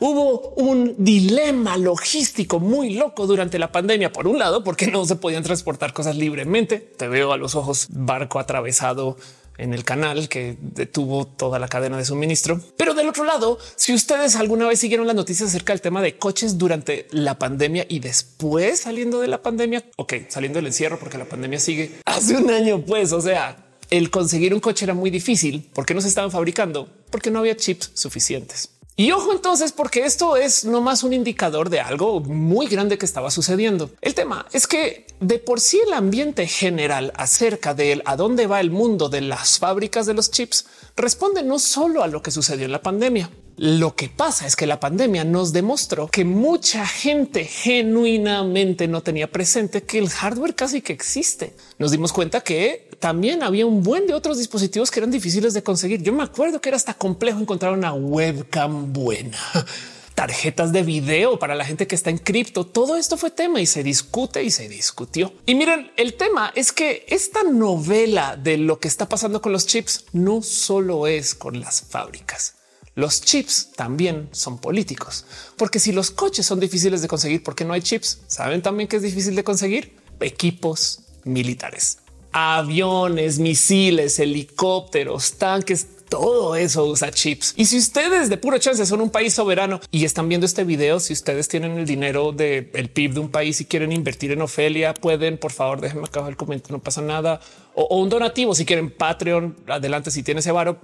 hubo 0.00 0.50
un 0.56 0.94
dilema 0.98 1.78
logístico 1.78 2.60
muy 2.60 2.92
loco 2.94 3.26
durante 3.26 3.58
la 3.58 3.72
pandemia. 3.72 4.12
Por 4.12 4.28
un 4.28 4.38
lado, 4.38 4.62
porque 4.62 4.88
no 4.88 5.06
se 5.06 5.16
podían 5.16 5.42
transportar 5.42 5.94
cosas 5.94 6.14
libremente. 6.14 6.78
Te 6.78 7.08
veo 7.08 7.32
a 7.32 7.38
los 7.38 7.54
ojos 7.54 7.86
barco 7.88 8.38
atravesado 8.38 9.16
en 9.56 9.72
el 9.72 9.82
canal 9.82 10.28
que 10.28 10.58
detuvo 10.60 11.26
toda 11.26 11.58
la 11.58 11.68
cadena 11.68 11.96
de 11.96 12.04
suministro. 12.04 12.60
Pero 12.76 12.92
del 12.92 13.08
otro 13.08 13.24
lado, 13.24 13.58
si 13.76 13.94
ustedes 13.94 14.36
alguna 14.36 14.68
vez 14.68 14.78
siguieron 14.78 15.06
las 15.06 15.16
noticias 15.16 15.48
acerca 15.48 15.72
del 15.72 15.80
tema 15.80 16.02
de 16.02 16.18
coches 16.18 16.58
durante 16.58 17.08
la 17.12 17.38
pandemia 17.38 17.86
y 17.88 18.00
después 18.00 18.80
saliendo 18.80 19.20
de 19.20 19.28
la 19.28 19.40
pandemia, 19.40 19.84
ok, 19.96 20.14
saliendo 20.28 20.58
del 20.58 20.66
encierro 20.66 20.98
porque 20.98 21.16
la 21.16 21.24
pandemia 21.24 21.58
sigue 21.58 21.92
hace 22.04 22.36
un 22.36 22.50
año, 22.50 22.84
pues, 22.84 23.12
o 23.12 23.22
sea, 23.22 23.56
el 23.90 24.10
conseguir 24.10 24.52
un 24.52 24.60
coche 24.60 24.84
era 24.84 24.92
muy 24.92 25.08
difícil 25.10 25.66
porque 25.72 25.94
no 25.94 26.02
se 26.02 26.08
estaban 26.08 26.30
fabricando, 26.30 26.88
porque 27.08 27.30
no 27.30 27.40
había 27.40 27.56
chips 27.56 27.90
suficientes. 27.94 28.70
Y 29.00 29.12
ojo 29.12 29.32
entonces, 29.32 29.70
porque 29.70 30.04
esto 30.04 30.36
es 30.36 30.64
no 30.64 30.80
más 30.80 31.04
un 31.04 31.12
indicador 31.12 31.70
de 31.70 31.78
algo 31.78 32.18
muy 32.18 32.66
grande 32.66 32.98
que 32.98 33.06
estaba 33.06 33.30
sucediendo. 33.30 33.90
El 34.00 34.14
tema 34.14 34.46
es 34.52 34.66
que 34.66 35.06
de 35.20 35.38
por 35.38 35.60
sí 35.60 35.80
el 35.86 35.92
ambiente 35.92 36.48
general 36.48 37.12
acerca 37.16 37.74
de 37.74 38.02
a 38.04 38.16
dónde 38.16 38.48
va 38.48 38.58
el 38.58 38.72
mundo 38.72 39.08
de 39.08 39.20
las 39.20 39.60
fábricas 39.60 40.06
de 40.06 40.14
los 40.14 40.32
chips 40.32 40.66
responde 40.96 41.44
no 41.44 41.60
solo 41.60 42.02
a 42.02 42.08
lo 42.08 42.22
que 42.22 42.32
sucedió 42.32 42.64
en 42.64 42.72
la 42.72 42.82
pandemia, 42.82 43.30
lo 43.58 43.96
que 43.96 44.08
pasa 44.08 44.46
es 44.46 44.54
que 44.54 44.68
la 44.68 44.78
pandemia 44.78 45.24
nos 45.24 45.52
demostró 45.52 46.06
que 46.06 46.24
mucha 46.24 46.86
gente 46.86 47.44
genuinamente 47.44 48.86
no 48.86 49.02
tenía 49.02 49.32
presente 49.32 49.82
que 49.82 49.98
el 49.98 50.10
hardware 50.10 50.54
casi 50.54 50.80
que 50.80 50.92
existe. 50.92 51.56
Nos 51.76 51.90
dimos 51.90 52.12
cuenta 52.12 52.40
que 52.40 52.87
también 52.98 53.42
había 53.42 53.66
un 53.66 53.82
buen 53.82 54.06
de 54.06 54.14
otros 54.14 54.38
dispositivos 54.38 54.90
que 54.90 55.00
eran 55.00 55.10
difíciles 55.10 55.54
de 55.54 55.62
conseguir. 55.62 56.02
Yo 56.02 56.12
me 56.12 56.22
acuerdo 56.22 56.60
que 56.60 56.68
era 56.68 56.76
hasta 56.76 56.94
complejo 56.94 57.40
encontrar 57.40 57.72
una 57.72 57.92
webcam 57.92 58.92
buena 58.92 59.38
tarjetas 60.14 60.72
de 60.72 60.82
video 60.82 61.38
para 61.38 61.54
la 61.54 61.64
gente 61.64 61.86
que 61.86 61.94
está 61.94 62.10
en 62.10 62.18
cripto. 62.18 62.66
Todo 62.66 62.96
esto 62.96 63.16
fue 63.16 63.30
tema 63.30 63.60
y 63.60 63.66
se 63.66 63.84
discute 63.84 64.42
y 64.42 64.50
se 64.50 64.68
discutió. 64.68 65.32
Y 65.46 65.54
miren, 65.54 65.92
el 65.96 66.14
tema 66.14 66.52
es 66.56 66.72
que 66.72 67.06
esta 67.08 67.44
novela 67.44 68.36
de 68.36 68.56
lo 68.58 68.80
que 68.80 68.88
está 68.88 69.08
pasando 69.08 69.40
con 69.40 69.52
los 69.52 69.66
chips 69.66 70.06
no 70.12 70.42
solo 70.42 71.06
es 71.06 71.36
con 71.36 71.60
las 71.60 71.82
fábricas. 71.82 72.56
Los 72.96 73.20
chips 73.20 73.70
también 73.76 74.28
son 74.32 74.58
políticos, 74.58 75.24
porque 75.56 75.78
si 75.78 75.92
los 75.92 76.10
coches 76.10 76.44
son 76.44 76.58
difíciles 76.58 77.00
de 77.00 77.06
conseguir 77.06 77.44
porque 77.44 77.64
no 77.64 77.72
hay 77.72 77.80
chips, 77.80 78.22
saben 78.26 78.60
también 78.60 78.88
que 78.88 78.96
es 78.96 79.02
difícil 79.02 79.36
de 79.36 79.44
conseguir 79.44 79.94
equipos 80.18 81.02
militares, 81.22 81.98
aviones, 82.38 83.38
misiles, 83.38 84.18
helicópteros, 84.18 85.38
tanques, 85.38 85.88
todo 86.08 86.54
eso 86.54 86.86
usa 86.86 87.10
chips. 87.10 87.52
Y 87.56 87.66
si 87.66 87.78
ustedes 87.78 88.30
de 88.30 88.36
puro 88.36 88.58
chance 88.58 88.86
son 88.86 89.00
un 89.00 89.10
país 89.10 89.34
soberano 89.34 89.80
y 89.90 90.04
están 90.04 90.28
viendo 90.28 90.46
este 90.46 90.64
video, 90.64 91.00
si 91.00 91.12
ustedes 91.12 91.48
tienen 91.48 91.78
el 91.78 91.84
dinero 91.84 92.32
del 92.32 92.70
el 92.74 92.90
PIB 92.90 93.14
de 93.14 93.20
un 93.20 93.30
país 93.30 93.60
y 93.60 93.64
quieren 93.64 93.92
invertir 93.92 94.30
en 94.32 94.40
Ofelia, 94.40 94.94
pueden, 94.94 95.36
por 95.36 95.52
favor, 95.52 95.80
déjenme 95.80 96.06
acá 96.06 96.26
el 96.28 96.36
comentario, 96.36 96.76
no 96.76 96.82
pasa 96.82 97.02
nada. 97.02 97.40
O, 97.74 97.98
un 97.98 98.08
donativo, 98.08 98.54
si 98.54 98.64
quieren 98.64 98.90
Patreon, 98.90 99.56
adelante, 99.66 100.10
si 100.10 100.22
tiene 100.22 100.40
ese 100.40 100.52
varo, 100.52 100.78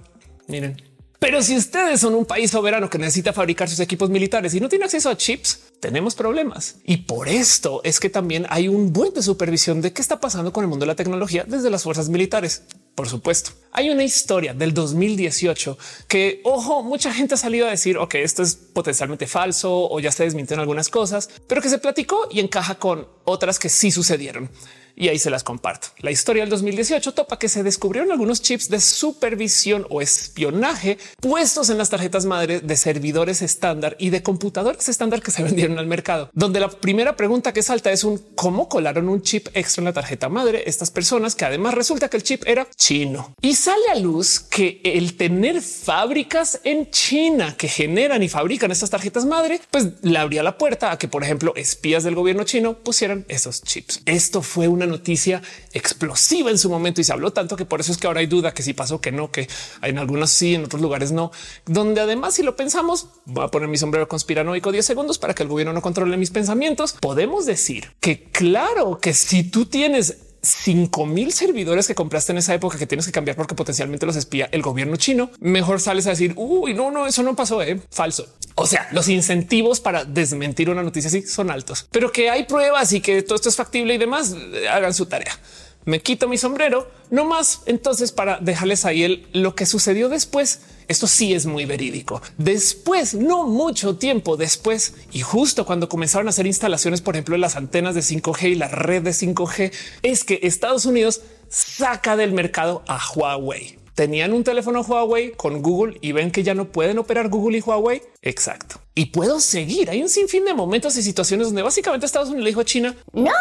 miren, 0.47 0.75
pero 1.19 1.41
si 1.41 1.55
ustedes 1.55 2.01
son 2.01 2.13
un 2.13 2.25
país 2.25 2.51
soberano 2.51 2.89
que 2.89 2.97
necesita 2.97 3.33
fabricar 3.33 3.69
sus 3.69 3.79
equipos 3.79 4.09
militares 4.09 4.53
y 4.53 4.59
no 4.59 4.69
tiene 4.69 4.85
acceso 4.85 5.09
a 5.09 5.15
chips, 5.17 5.64
tenemos 5.79 6.15
problemas. 6.15 6.77
Y 6.83 6.97
por 6.97 7.27
esto 7.27 7.81
es 7.83 7.99
que 7.99 8.09
también 8.09 8.45
hay 8.49 8.67
un 8.67 8.93
buen 8.93 9.13
de 9.13 9.21
supervisión 9.21 9.81
de 9.81 9.93
qué 9.93 10.01
está 10.01 10.19
pasando 10.19 10.51
con 10.51 10.63
el 10.63 10.69
mundo 10.69 10.83
de 10.83 10.87
la 10.87 10.95
tecnología 10.95 11.45
desde 11.47 11.69
las 11.69 11.83
fuerzas 11.83 12.09
militares. 12.09 12.63
Por 12.95 13.09
supuesto, 13.09 13.51
hay 13.71 13.89
una 13.89 14.03
historia 14.03 14.53
del 14.53 14.73
2018 14.73 15.77
que, 16.07 16.41
ojo, 16.45 16.81
mucha 16.81 17.13
gente 17.13 17.33
ha 17.33 17.37
salido 17.37 17.67
a 17.67 17.71
decir, 17.71 17.97
ok, 17.97 18.15
esto 18.15 18.41
es 18.41 18.55
potencialmente 18.55 19.27
falso 19.27 19.89
o 19.89 19.99
ya 19.99 20.11
se 20.11 20.23
desmintieron 20.23 20.61
algunas 20.61 20.89
cosas, 20.89 21.29
pero 21.47 21.61
que 21.61 21.69
se 21.69 21.77
platicó 21.77 22.27
y 22.31 22.39
encaja 22.39 22.75
con 22.75 23.07
otras 23.25 23.59
que 23.59 23.69
sí 23.69 23.91
sucedieron 23.91 24.49
y 24.95 25.09
ahí 25.09 25.19
se 25.19 25.29
las 25.29 25.43
comparto. 25.43 25.89
La 25.99 26.11
historia 26.11 26.43
del 26.43 26.49
2018 26.49 27.13
topa 27.13 27.39
que 27.39 27.49
se 27.49 27.63
descubrieron 27.63 28.11
algunos 28.11 28.41
chips 28.41 28.69
de 28.69 28.79
supervisión 28.79 29.85
o 29.89 30.01
espionaje 30.01 30.97
puestos 31.19 31.69
en 31.69 31.77
las 31.77 31.89
tarjetas 31.89 32.25
madre 32.25 32.59
de 32.59 32.77
servidores 32.77 33.41
estándar 33.41 33.95
y 33.99 34.09
de 34.09 34.23
computadores 34.23 34.89
estándar 34.89 35.21
que 35.21 35.31
se 35.31 35.43
vendieron 35.43 35.77
al 35.77 35.87
mercado, 35.87 36.29
donde 36.33 36.59
la 36.59 36.69
primera 36.69 37.15
pregunta 37.15 37.53
que 37.53 37.63
salta 37.63 37.91
es 37.91 38.03
un 38.03 38.17
cómo 38.35 38.69
colaron 38.69 39.09
un 39.09 39.21
chip 39.21 39.47
extra 39.53 39.81
en 39.81 39.85
la 39.85 39.93
tarjeta 39.93 40.29
madre 40.29 40.63
estas 40.67 40.91
personas 40.91 41.35
que 41.35 41.45
además 41.45 41.73
resulta 41.73 42.09
que 42.09 42.17
el 42.17 42.23
chip 42.23 42.43
era 42.45 42.67
chino 42.75 43.35
y 43.41 43.55
sale 43.55 43.89
a 43.91 43.95
luz 43.95 44.39
que 44.39 44.81
el 44.83 45.17
tener 45.17 45.61
fábricas 45.61 46.61
en 46.63 46.89
China 46.91 47.55
que 47.57 47.67
generan 47.67 48.23
y 48.23 48.29
fabrican 48.29 48.71
estas 48.71 48.89
tarjetas 48.89 49.25
madre, 49.25 49.59
pues 49.71 49.87
le 50.01 50.17
abría 50.17 50.43
la 50.43 50.57
puerta 50.57 50.91
a 50.91 50.97
que, 50.97 51.07
por 51.07 51.23
ejemplo, 51.23 51.53
espías 51.55 52.03
del 52.03 52.15
gobierno 52.15 52.43
chino 52.43 52.77
pusieran 52.79 53.25
esos 53.27 53.61
chips. 53.63 54.01
Esto 54.05 54.41
fue 54.41 54.67
una 54.67 54.84
noticia 54.87 55.41
explosiva 55.73 56.49
en 56.49 56.57
su 56.57 56.69
momento 56.69 57.01
y 57.01 57.03
se 57.03 57.13
habló 57.13 57.31
tanto 57.31 57.55
que 57.55 57.65
por 57.65 57.79
eso 57.79 57.91
es 57.91 57.97
que 57.97 58.07
ahora 58.07 58.19
hay 58.19 58.27
duda 58.27 58.53
que 58.53 58.63
si 58.63 58.73
pasó, 58.73 59.01
que 59.01 59.11
no, 59.11 59.31
que 59.31 59.47
en 59.81 59.97
algunos 59.97 60.31
sí, 60.31 60.55
en 60.55 60.65
otros 60.65 60.81
lugares 60.81 61.11
no, 61.11 61.31
donde 61.65 62.01
además 62.01 62.35
si 62.35 62.43
lo 62.43 62.55
pensamos, 62.55 63.07
voy 63.25 63.45
a 63.45 63.49
poner 63.49 63.69
mi 63.69 63.77
sombrero 63.77 64.07
conspiranoico 64.07 64.71
10 64.71 64.85
segundos 64.85 65.17
para 65.17 65.33
que 65.33 65.43
el 65.43 65.49
gobierno 65.49 65.73
no 65.73 65.81
controle 65.81 66.17
mis 66.17 66.31
pensamientos. 66.31 66.93
Podemos 66.99 67.45
decir 67.45 67.91
que 67.99 68.23
claro 68.23 68.99
que 68.99 69.13
si 69.13 69.43
tú 69.43 69.65
tienes 69.65 70.24
5 70.45 71.05
mil 71.05 71.31
servidores 71.33 71.87
que 71.87 71.95
compraste 71.95 72.31
en 72.31 72.37
esa 72.37 72.53
época 72.53 72.77
que 72.77 72.87
tienes 72.87 73.05
que 73.05 73.11
cambiar 73.11 73.35
porque 73.35 73.55
potencialmente 73.55 74.05
los 74.05 74.15
espía 74.15 74.47
el 74.51 74.61
gobierno 74.61 74.95
chino, 74.95 75.31
mejor 75.39 75.81
sales 75.81 76.07
a 76.07 76.11
decir 76.11 76.33
uy, 76.35 76.73
no, 76.73 76.91
no, 76.91 77.07
eso 77.07 77.23
no 77.23 77.35
pasó. 77.35 77.61
¿eh? 77.61 77.79
Falso. 77.89 78.27
O 78.55 78.65
sea, 78.65 78.87
los 78.91 79.09
incentivos 79.09 79.81
para 79.81 80.05
desmentir 80.05 80.69
una 80.69 80.83
noticia 80.83 81.09
así 81.09 81.23
son 81.23 81.51
altos, 81.51 81.87
pero 81.91 82.11
que 82.11 82.29
hay 82.29 82.45
pruebas 82.45 82.93
y 82.93 83.01
que 83.01 83.21
todo 83.21 83.35
esto 83.35 83.49
es 83.49 83.55
factible 83.55 83.93
y 83.93 83.97
demás, 83.97 84.33
eh, 84.53 84.69
hagan 84.69 84.93
su 84.93 85.07
tarea. 85.07 85.37
Me 85.85 86.01
quito 86.01 86.27
mi 86.27 86.37
sombrero, 86.37 86.89
no 87.11 87.25
más 87.25 87.61
entonces 87.67 88.11
para 88.11 88.39
dejarles 88.39 88.85
ahí 88.85 89.03
el 89.03 89.27
lo 89.33 89.53
que 89.53 89.65
sucedió 89.65 90.09
después. 90.09 90.61
Esto 90.87 91.07
sí 91.07 91.33
es 91.33 91.45
muy 91.45 91.65
verídico. 91.65 92.21
Después, 92.37 93.13
no 93.13 93.47
mucho 93.47 93.95
tiempo 93.95 94.35
después, 94.35 94.95
y 95.11 95.21
justo 95.21 95.65
cuando 95.65 95.87
comenzaron 95.87 96.27
a 96.27 96.31
hacer 96.31 96.47
instalaciones, 96.47 97.01
por 97.01 97.15
ejemplo, 97.15 97.37
las 97.37 97.55
antenas 97.55 97.95
de 97.95 98.01
5G 98.01 98.51
y 98.51 98.55
la 98.55 98.67
red 98.67 99.03
de 99.03 99.11
5G, 99.11 99.71
es 100.01 100.23
que 100.23 100.39
Estados 100.43 100.85
Unidos 100.85 101.21
saca 101.49 102.15
del 102.15 102.33
mercado 102.33 102.83
a 102.87 102.99
Huawei 103.15 103.77
tenían 103.95 104.33
un 104.33 104.43
teléfono 104.43 104.81
Huawei 104.81 105.31
con 105.31 105.61
Google 105.61 105.97
y 106.01 106.11
ven 106.11 106.29
que 106.29 106.43
ya 106.43 106.53
no 106.53 106.65
pueden 106.65 106.99
operar 106.99 107.29
Google 107.29 107.57
y 107.57 107.61
Huawei. 107.61 108.03
Exacto. 108.21 108.81
Y 108.93 109.07
puedo 109.07 109.39
seguir. 109.39 109.89
Hay 109.89 110.01
un 110.01 110.09
sinfín 110.09 110.45
de 110.45 110.53
momentos 110.53 110.95
y 110.97 111.01
situaciones 111.01 111.47
donde 111.47 111.61
básicamente 111.61 112.05
Estados 112.05 112.27
Unidos 112.27 112.43
le 112.43 112.49
dijo 112.49 112.61
a 112.61 112.65
China, 112.65 112.95
no, 113.13 113.31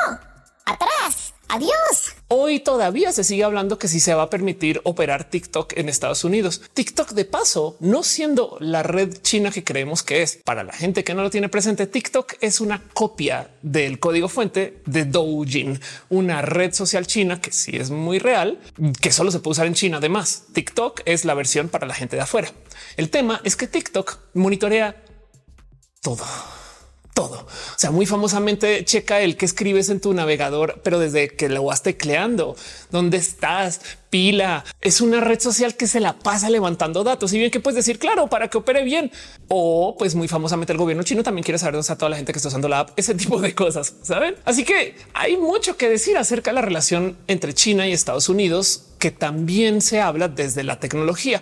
atrás. 0.64 1.33
Adiós. 1.48 2.14
Hoy 2.28 2.60
todavía 2.60 3.12
se 3.12 3.22
sigue 3.22 3.44
hablando 3.44 3.78
que 3.78 3.86
si 3.86 4.00
se 4.00 4.14
va 4.14 4.24
a 4.24 4.30
permitir 4.30 4.80
operar 4.84 5.30
TikTok 5.30 5.76
en 5.76 5.88
Estados 5.88 6.24
Unidos. 6.24 6.62
TikTok 6.72 7.10
de 7.10 7.24
paso, 7.24 7.76
no 7.80 8.02
siendo 8.02 8.56
la 8.60 8.82
red 8.82 9.14
china 9.22 9.50
que 9.50 9.62
creemos 9.62 10.02
que 10.02 10.22
es. 10.22 10.38
Para 10.44 10.64
la 10.64 10.72
gente 10.72 11.04
que 11.04 11.14
no 11.14 11.22
lo 11.22 11.30
tiene 11.30 11.48
presente, 11.48 11.86
TikTok 11.86 12.34
es 12.40 12.60
una 12.60 12.82
copia 12.92 13.50
del 13.62 13.98
código 14.00 14.28
fuente 14.28 14.82
de 14.86 15.04
Douyin, 15.04 15.80
una 16.08 16.42
red 16.42 16.72
social 16.72 17.06
china 17.06 17.40
que 17.40 17.52
sí 17.52 17.76
es 17.76 17.90
muy 17.90 18.18
real, 18.18 18.58
que 19.00 19.12
solo 19.12 19.30
se 19.30 19.40
puede 19.40 19.52
usar 19.52 19.66
en 19.66 19.74
China. 19.74 19.98
Además, 19.98 20.44
TikTok 20.54 21.02
es 21.04 21.24
la 21.24 21.34
versión 21.34 21.68
para 21.68 21.86
la 21.86 21.94
gente 21.94 22.16
de 22.16 22.22
afuera. 22.22 22.50
El 22.96 23.10
tema 23.10 23.40
es 23.44 23.56
que 23.56 23.66
TikTok 23.66 24.18
monitorea 24.34 25.02
todo 26.00 26.24
todo. 27.14 27.47
O 27.47 27.78
sea, 27.78 27.90
muy 27.92 28.06
famosamente 28.06 28.85
checa 28.85 29.21
el 29.21 29.37
que 29.37 29.47
escribes 29.47 29.88
en 29.88 30.00
tu 30.00 30.12
navegador, 30.12 30.80
pero 30.83 30.99
desde 30.99 31.28
que 31.28 31.49
lo 31.49 31.64
vas 31.64 31.83
tecleando, 31.83 32.56
dónde 32.90 33.16
estás, 33.16 33.80
pila. 34.11 34.64
Es 34.80 35.00
una 35.00 35.21
red 35.21 35.40
social 35.40 35.76
que 35.76 35.87
se 35.87 36.00
la 36.00 36.18
pasa 36.18 36.50
levantando 36.50 37.04
datos. 37.04 37.33
Y 37.33 37.38
bien 37.38 37.52
que 37.52 37.61
puedes 37.61 37.76
decir, 37.76 37.99
claro, 37.99 38.26
para 38.26 38.49
que 38.49 38.59
opere 38.59 38.83
bien. 38.83 39.12
O 39.49 39.97
pues 39.97 40.16
muy 40.16 40.26
famosamente 40.26 40.73
el 40.73 40.78
gobierno 40.78 41.04
chino 41.04 41.23
también 41.23 41.44
quiere 41.44 41.59
saber 41.59 41.75
dónde 41.75 41.83
está 41.83 41.97
toda 41.97 42.11
la 42.11 42.16
gente 42.16 42.33
que 42.33 42.38
está 42.38 42.49
usando 42.49 42.68
la 42.68 42.80
app, 42.80 42.90
ese 42.97 43.14
tipo 43.14 43.40
de 43.40 43.54
cosas, 43.54 43.94
saben? 44.02 44.35
Así 44.44 44.64
que 44.64 44.97
hay 45.14 45.37
mucho 45.37 45.76
que 45.76 45.88
decir 45.88 46.16
acerca 46.16 46.50
de 46.50 46.56
la 46.56 46.62
relación 46.62 47.16
entre 47.28 47.54
China 47.54 47.87
y 47.87 47.92
Estados 47.92 48.28
Unidos, 48.28 48.87
que 48.99 49.12
también 49.12 49.80
se 49.80 50.00
habla 50.00 50.26
desde 50.28 50.64
la 50.64 50.80
tecnología. 50.80 51.40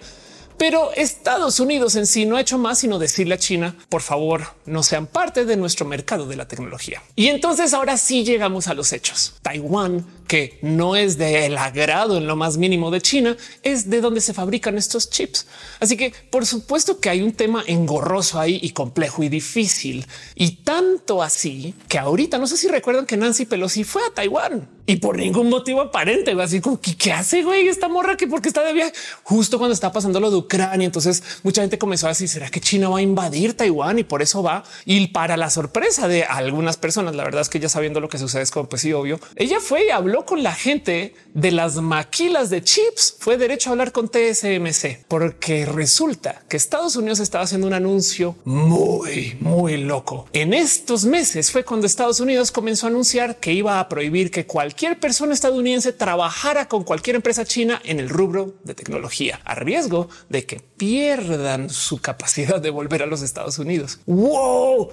Pero 0.62 0.92
Estados 0.95 1.59
Unidos 1.59 1.97
en 1.97 2.07
sí 2.07 2.25
no 2.25 2.37
ha 2.37 2.40
hecho 2.40 2.57
más 2.57 2.78
sino 2.78 3.00
decirle 3.00 3.35
a 3.35 3.38
China, 3.38 3.75
por 3.88 4.00
favor, 4.00 4.45
no 4.64 4.85
sean 4.85 5.09
parte 5.09 5.45
de 5.45 5.57
nuestro 5.57 5.85
mercado 5.85 6.28
de 6.28 6.37
la 6.37 6.47
tecnología. 6.47 7.02
Y 7.16 7.26
entonces 7.26 7.75
ahora 7.75 7.97
sí 7.97 8.23
llegamos 8.23 8.69
a 8.69 8.75
los 8.75 8.92
hechos. 8.92 9.35
Taiwán 9.42 10.07
que 10.32 10.58
no 10.62 10.96
es 10.96 11.18
del 11.18 11.58
agrado 11.58 12.16
en 12.16 12.26
lo 12.26 12.36
más 12.36 12.56
mínimo 12.56 12.90
de 12.90 13.02
China, 13.02 13.36
es 13.62 13.90
de 13.90 14.00
donde 14.00 14.22
se 14.22 14.32
fabrican 14.32 14.78
estos 14.78 15.10
chips. 15.10 15.46
Así 15.78 15.94
que 15.94 16.14
por 16.30 16.46
supuesto 16.46 17.00
que 17.00 17.10
hay 17.10 17.20
un 17.20 17.32
tema 17.32 17.62
engorroso 17.66 18.40
ahí 18.40 18.58
y 18.62 18.70
complejo 18.70 19.22
y 19.22 19.28
difícil. 19.28 20.06
Y 20.34 20.62
tanto 20.64 21.22
así 21.22 21.74
que 21.86 21.98
ahorita 21.98 22.38
no 22.38 22.46
sé 22.46 22.56
si 22.56 22.66
recuerdan 22.66 23.04
que 23.04 23.18
Nancy 23.18 23.44
Pelosi 23.44 23.84
fue 23.84 24.00
a 24.06 24.14
Taiwán 24.14 24.70
y 24.86 24.96
por 24.96 25.16
ningún 25.16 25.48
motivo 25.48 25.80
aparente, 25.80 26.32
así 26.40 26.60
como 26.60 26.80
que 26.80 26.96
qué 26.96 27.12
hace 27.12 27.42
güey 27.42 27.68
esta 27.68 27.88
morra 27.88 28.16
que 28.16 28.26
porque 28.26 28.48
está 28.48 28.64
de 28.64 28.72
viaje 28.72 28.92
justo 29.22 29.58
cuando 29.58 29.74
está 29.74 29.92
pasando 29.92 30.18
lo 30.18 30.30
de 30.30 30.38
Ucrania. 30.38 30.86
Entonces 30.86 31.22
mucha 31.42 31.60
gente 31.60 31.78
comenzó 31.78 32.06
a 32.06 32.10
decir 32.10 32.28
será 32.28 32.48
que 32.50 32.60
China 32.60 32.88
va 32.88 32.98
a 32.98 33.02
invadir 33.02 33.54
Taiwán 33.54 33.98
y 33.98 34.04
por 34.04 34.22
eso 34.22 34.42
va. 34.42 34.64
Y 34.84 35.08
para 35.08 35.36
la 35.36 35.50
sorpresa 35.50 36.08
de 36.08 36.24
algunas 36.24 36.78
personas, 36.78 37.14
la 37.14 37.22
verdad 37.22 37.42
es 37.42 37.48
que 37.48 37.60
ya 37.60 37.68
sabiendo 37.68 38.00
lo 38.00 38.08
que 38.08 38.18
sucede 38.18 38.42
es 38.42 38.50
como 38.50 38.68
pues 38.68 38.82
sí, 38.82 38.92
obvio. 38.92 39.20
Ella 39.36 39.60
fue 39.60 39.86
y 39.86 39.90
habló 39.90 40.22
con 40.25 40.43
la 40.43 40.55
gente 40.55 41.14
de 41.35 41.50
las 41.50 41.76
maquilas 41.76 42.50
de 42.50 42.62
chips. 42.62 43.17
Fue 43.19 43.37
derecho 43.37 43.71
a 43.71 43.73
hablar 43.73 43.93
con 43.93 44.09
TSMC 44.09 45.07
porque 45.09 45.67
resulta 45.67 46.43
que 46.49 46.57
Estados 46.57 46.97
Unidos 46.97 47.21
estaba 47.21 47.45
haciendo 47.45 47.67
un 47.67 47.75
anuncio 47.75 48.37
muy, 48.45 49.37
muy 49.41 49.76
loco. 49.79 50.29
En 50.33 50.55
estos 50.55 51.05
meses 51.05 51.50
fue 51.50 51.64
cuando 51.64 51.87
Estados 51.87 52.21
Unidos 52.21 52.52
comenzó 52.52 52.87
a 52.87 52.91
anunciar 52.91 53.37
que 53.37 53.52
iba 53.52 53.81
a 53.81 53.88
prohibir 53.88 54.31
que 54.31 54.47
cualquier 54.47 54.99
persona 55.00 55.35
estadounidense 55.35 55.93
trabajara 55.93 56.69
con 56.69 56.85
cualquier 56.85 57.17
empresa 57.17 57.45
china 57.45 57.81
en 57.85 58.00
el 58.00 58.09
rubro 58.09 58.55
de 58.64 58.75
tecnología 58.75 59.41
a 59.45 59.55
riesgo 59.55 60.09
de 60.29 60.45
que 60.45 60.61
pierdan 60.61 61.71
su 61.71 62.00
capacidad 62.00 62.61
de 62.61 62.71
volver 62.71 63.02
a 63.02 63.07
los 63.07 63.23
Estados 63.23 63.59
Unidos. 63.59 64.00
Wow 64.07 64.93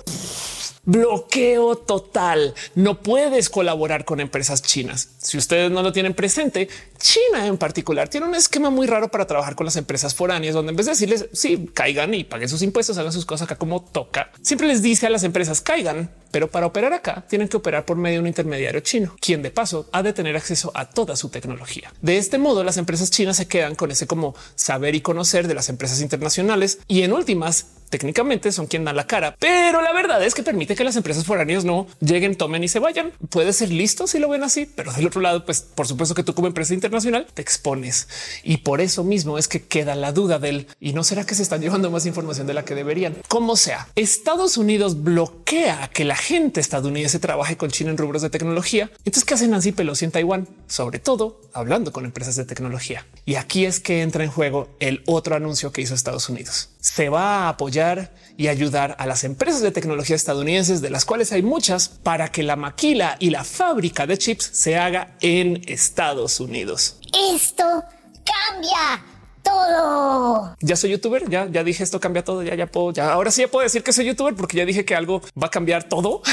bloqueo 0.86 1.76
total. 1.76 2.54
No 2.76 3.02
puedes 3.02 3.50
colaborar 3.50 4.06
con 4.06 4.20
empresas 4.20 4.62
chinas. 4.62 5.10
Si 5.18 5.38
ustedes 5.38 5.72
no 5.72 5.84
lo 5.84 5.92
tienen 5.92 6.14
presente, 6.14 6.70
China 6.98 7.46
en 7.46 7.58
particular 7.58 8.10
tiene 8.10 8.28
un 8.28 8.36
esquema 8.36 8.70
muy 8.70 8.88
raro 8.88 9.10
para 9.10 9.26
trabajar 9.26 9.56
con 9.56 9.66
las 9.66 9.76
empresas 9.76 10.16
foráneas, 10.16 10.54
donde 10.54 10.72
en 10.72 10.76
vez 10.76 10.86
de 10.86 10.92
decirles 10.92 11.28
sí, 11.32 11.70
caigan 11.74 12.14
y 12.14 12.24
paguen 12.24 12.50
sus 12.50 12.62
impuestos, 12.62 12.98
hagan 12.98 13.14
sus 13.14 13.26
cosas 13.26 13.46
acá 13.46 13.56
como 13.56 13.82
toca, 13.82 14.32
siempre 14.42 14.68
les 14.68 14.82
dice 14.82 15.08
a 15.08 15.10
las 15.10 15.24
empresas 15.24 15.62
caigan, 15.62 16.12
pero 16.32 16.50
para 16.50 16.66
operar 16.66 16.94
acá 16.94 17.26
tienen 17.28 17.48
que 17.48 17.58
operar 17.58 17.86
por 17.86 17.98
medio 17.98 18.18
de 18.18 18.22
un 18.22 18.28
intermediario 18.28 18.82
chino, 18.82 19.16
quien 19.20 19.42
de 19.42 19.52
paso 19.52 19.88
ha 19.92 20.04
de 20.04 20.14
tener 20.14 20.36
acceso 20.36 20.72
a 20.76 20.90
toda 20.90 21.16
su 21.16 21.30
tecnología. 21.30 21.94
De 22.02 22.18
este 22.18 22.38
modo, 22.38 22.64
las 22.64 22.78
empresas 22.78 23.12
chinas 23.12 23.38
se 23.38 23.48
quedan 23.48 23.76
con 23.76 23.92
ese 23.92 24.08
como 24.08 24.36
saber 24.56 24.96
y 24.96 25.02
conocer 25.02 25.48
de 25.48 25.54
las 25.54 25.70
empresas 25.70 26.02
internacionales 26.02 26.80
y 26.88 27.04
en 27.04 27.14
últimas 27.14 27.68
técnicamente 27.90 28.52
son 28.52 28.68
quien 28.68 28.86
dan 28.86 28.96
la 28.96 29.08
cara, 29.08 29.36
pero 29.40 29.82
la 29.82 29.94
verdad 29.94 30.24
es 30.24 30.34
que 30.34 30.44
permite 30.44 30.76
que 30.76 30.84
las 30.84 30.96
empresas 30.96 31.26
foráneas 31.26 31.66
no 31.66 31.88
lleguen, 32.00 32.36
tomen 32.36 32.64
y 32.64 32.68
se 32.68 32.80
vayan. 32.80 33.12
Puede 33.30 33.54
ser 33.54 33.72
listo 33.72 34.08
si 34.08 34.20
lo 34.20 34.30
ven 34.30 34.44
así, 34.44 34.66
pero 34.66 34.94
del 34.94 35.08
otro 35.08 35.22
lado, 35.22 35.46
pues 35.46 35.62
por 35.62 35.88
supuesto 35.88 36.16
que 36.16 36.24
tú 36.24 36.34
como 36.34 36.48
empresa 36.48 36.74
internacional 36.74 37.28
te 37.34 37.42
expones 37.42 38.08
y 38.44 38.58
por 38.58 38.82
eso 38.82 39.04
mismo 39.04 39.38
es 39.38 39.48
que 39.48 39.64
queda 39.64 39.96
la 39.96 40.12
duda 40.12 40.40
del 40.40 40.68
y 40.80 40.94
no 40.94 41.04
será 41.04 41.26
que 41.26 41.36
se 41.36 41.44
están 41.44 41.62
llevando 41.62 41.92
más 41.92 42.06
información 42.06 42.48
de 42.48 42.54
la 42.54 42.66
que 42.66 42.76
deberían. 42.76 43.16
Como 43.28 43.56
sea, 43.56 43.88
Estados 43.96 44.58
Unidos 44.58 45.04
bloquea 45.04 45.90
que 45.94 46.06
la 46.06 46.16
gente 46.16 46.60
estadounidense 46.60 47.20
trabaje 47.20 47.58
con 47.58 47.72
China 47.72 47.92
en 47.92 47.98
rubros 47.98 48.22
de 48.22 48.30
tecnología. 48.30 48.92
Entonces, 49.00 49.26
¿qué 49.26 49.34
hace 49.34 49.48
Nancy 49.48 49.72
Pelosi 49.72 50.06
en 50.06 50.12
Taiwán? 50.12 50.48
Sobre 50.68 51.00
todo 51.00 51.42
hablando 51.54 51.92
con 51.92 52.06
empresas 52.06 52.36
de 52.36 52.46
tecnología. 52.46 53.06
Y 53.26 53.36
aquí 53.36 53.66
es 53.66 53.80
que 53.80 54.02
entra 54.02 54.24
en 54.24 54.32
juego 54.32 54.70
el 54.80 55.04
otro 55.06 55.36
anuncio 55.36 55.72
que 55.72 55.82
hizo 55.82 55.94
Estados 55.94 56.30
Unidos. 56.30 56.70
Se 56.80 57.10
va 57.10 57.46
a 57.46 57.50
apoyar 57.50 58.14
y 58.38 58.48
ayudar 58.48 58.96
a 59.00 59.06
las 59.06 59.24
empresas 59.24 59.62
de 59.62 59.72
tecnología 59.72 60.16
estadounidenses, 60.16 60.82
de 60.82 60.90
las 60.90 61.06
cuales 61.06 61.32
hay 61.32 61.42
muchas, 61.42 61.90
para 61.90 62.32
que 62.32 62.42
la 62.42 62.56
maquila 62.56 63.18
y 63.20 63.32
la 63.32 63.44
fábrica 63.44 64.08
de 64.08 64.18
chips 64.18 64.50
se 64.54 64.78
haga 64.78 65.16
en 65.20 65.62
Estados 65.68 66.40
Unidos. 66.40 66.98
Esto 67.34 67.84
cambia 68.24 69.04
todo. 69.44 70.56
Ya 70.62 70.76
soy 70.76 70.92
youtuber, 70.92 71.30
ya, 71.30 71.48
ya 71.52 71.64
dije 71.64 71.84
esto 71.84 72.00
cambia 72.00 72.24
todo, 72.24 72.44
ya, 72.44 72.56
ya 72.56 72.68
puedo, 72.68 72.92
ya 72.92 73.12
ahora 73.12 73.32
sí 73.32 73.42
ya 73.42 73.48
puedo 73.50 73.64
decir 73.64 73.84
que 73.84 73.94
soy 73.94 74.06
youtuber 74.06 74.36
porque 74.36 74.58
ya 74.58 74.66
dije 74.66 74.86
que 74.86 74.96
algo 74.96 75.22
va 75.42 75.48
a 75.48 75.52
cambiar 75.52 75.84
todo. 75.84 76.22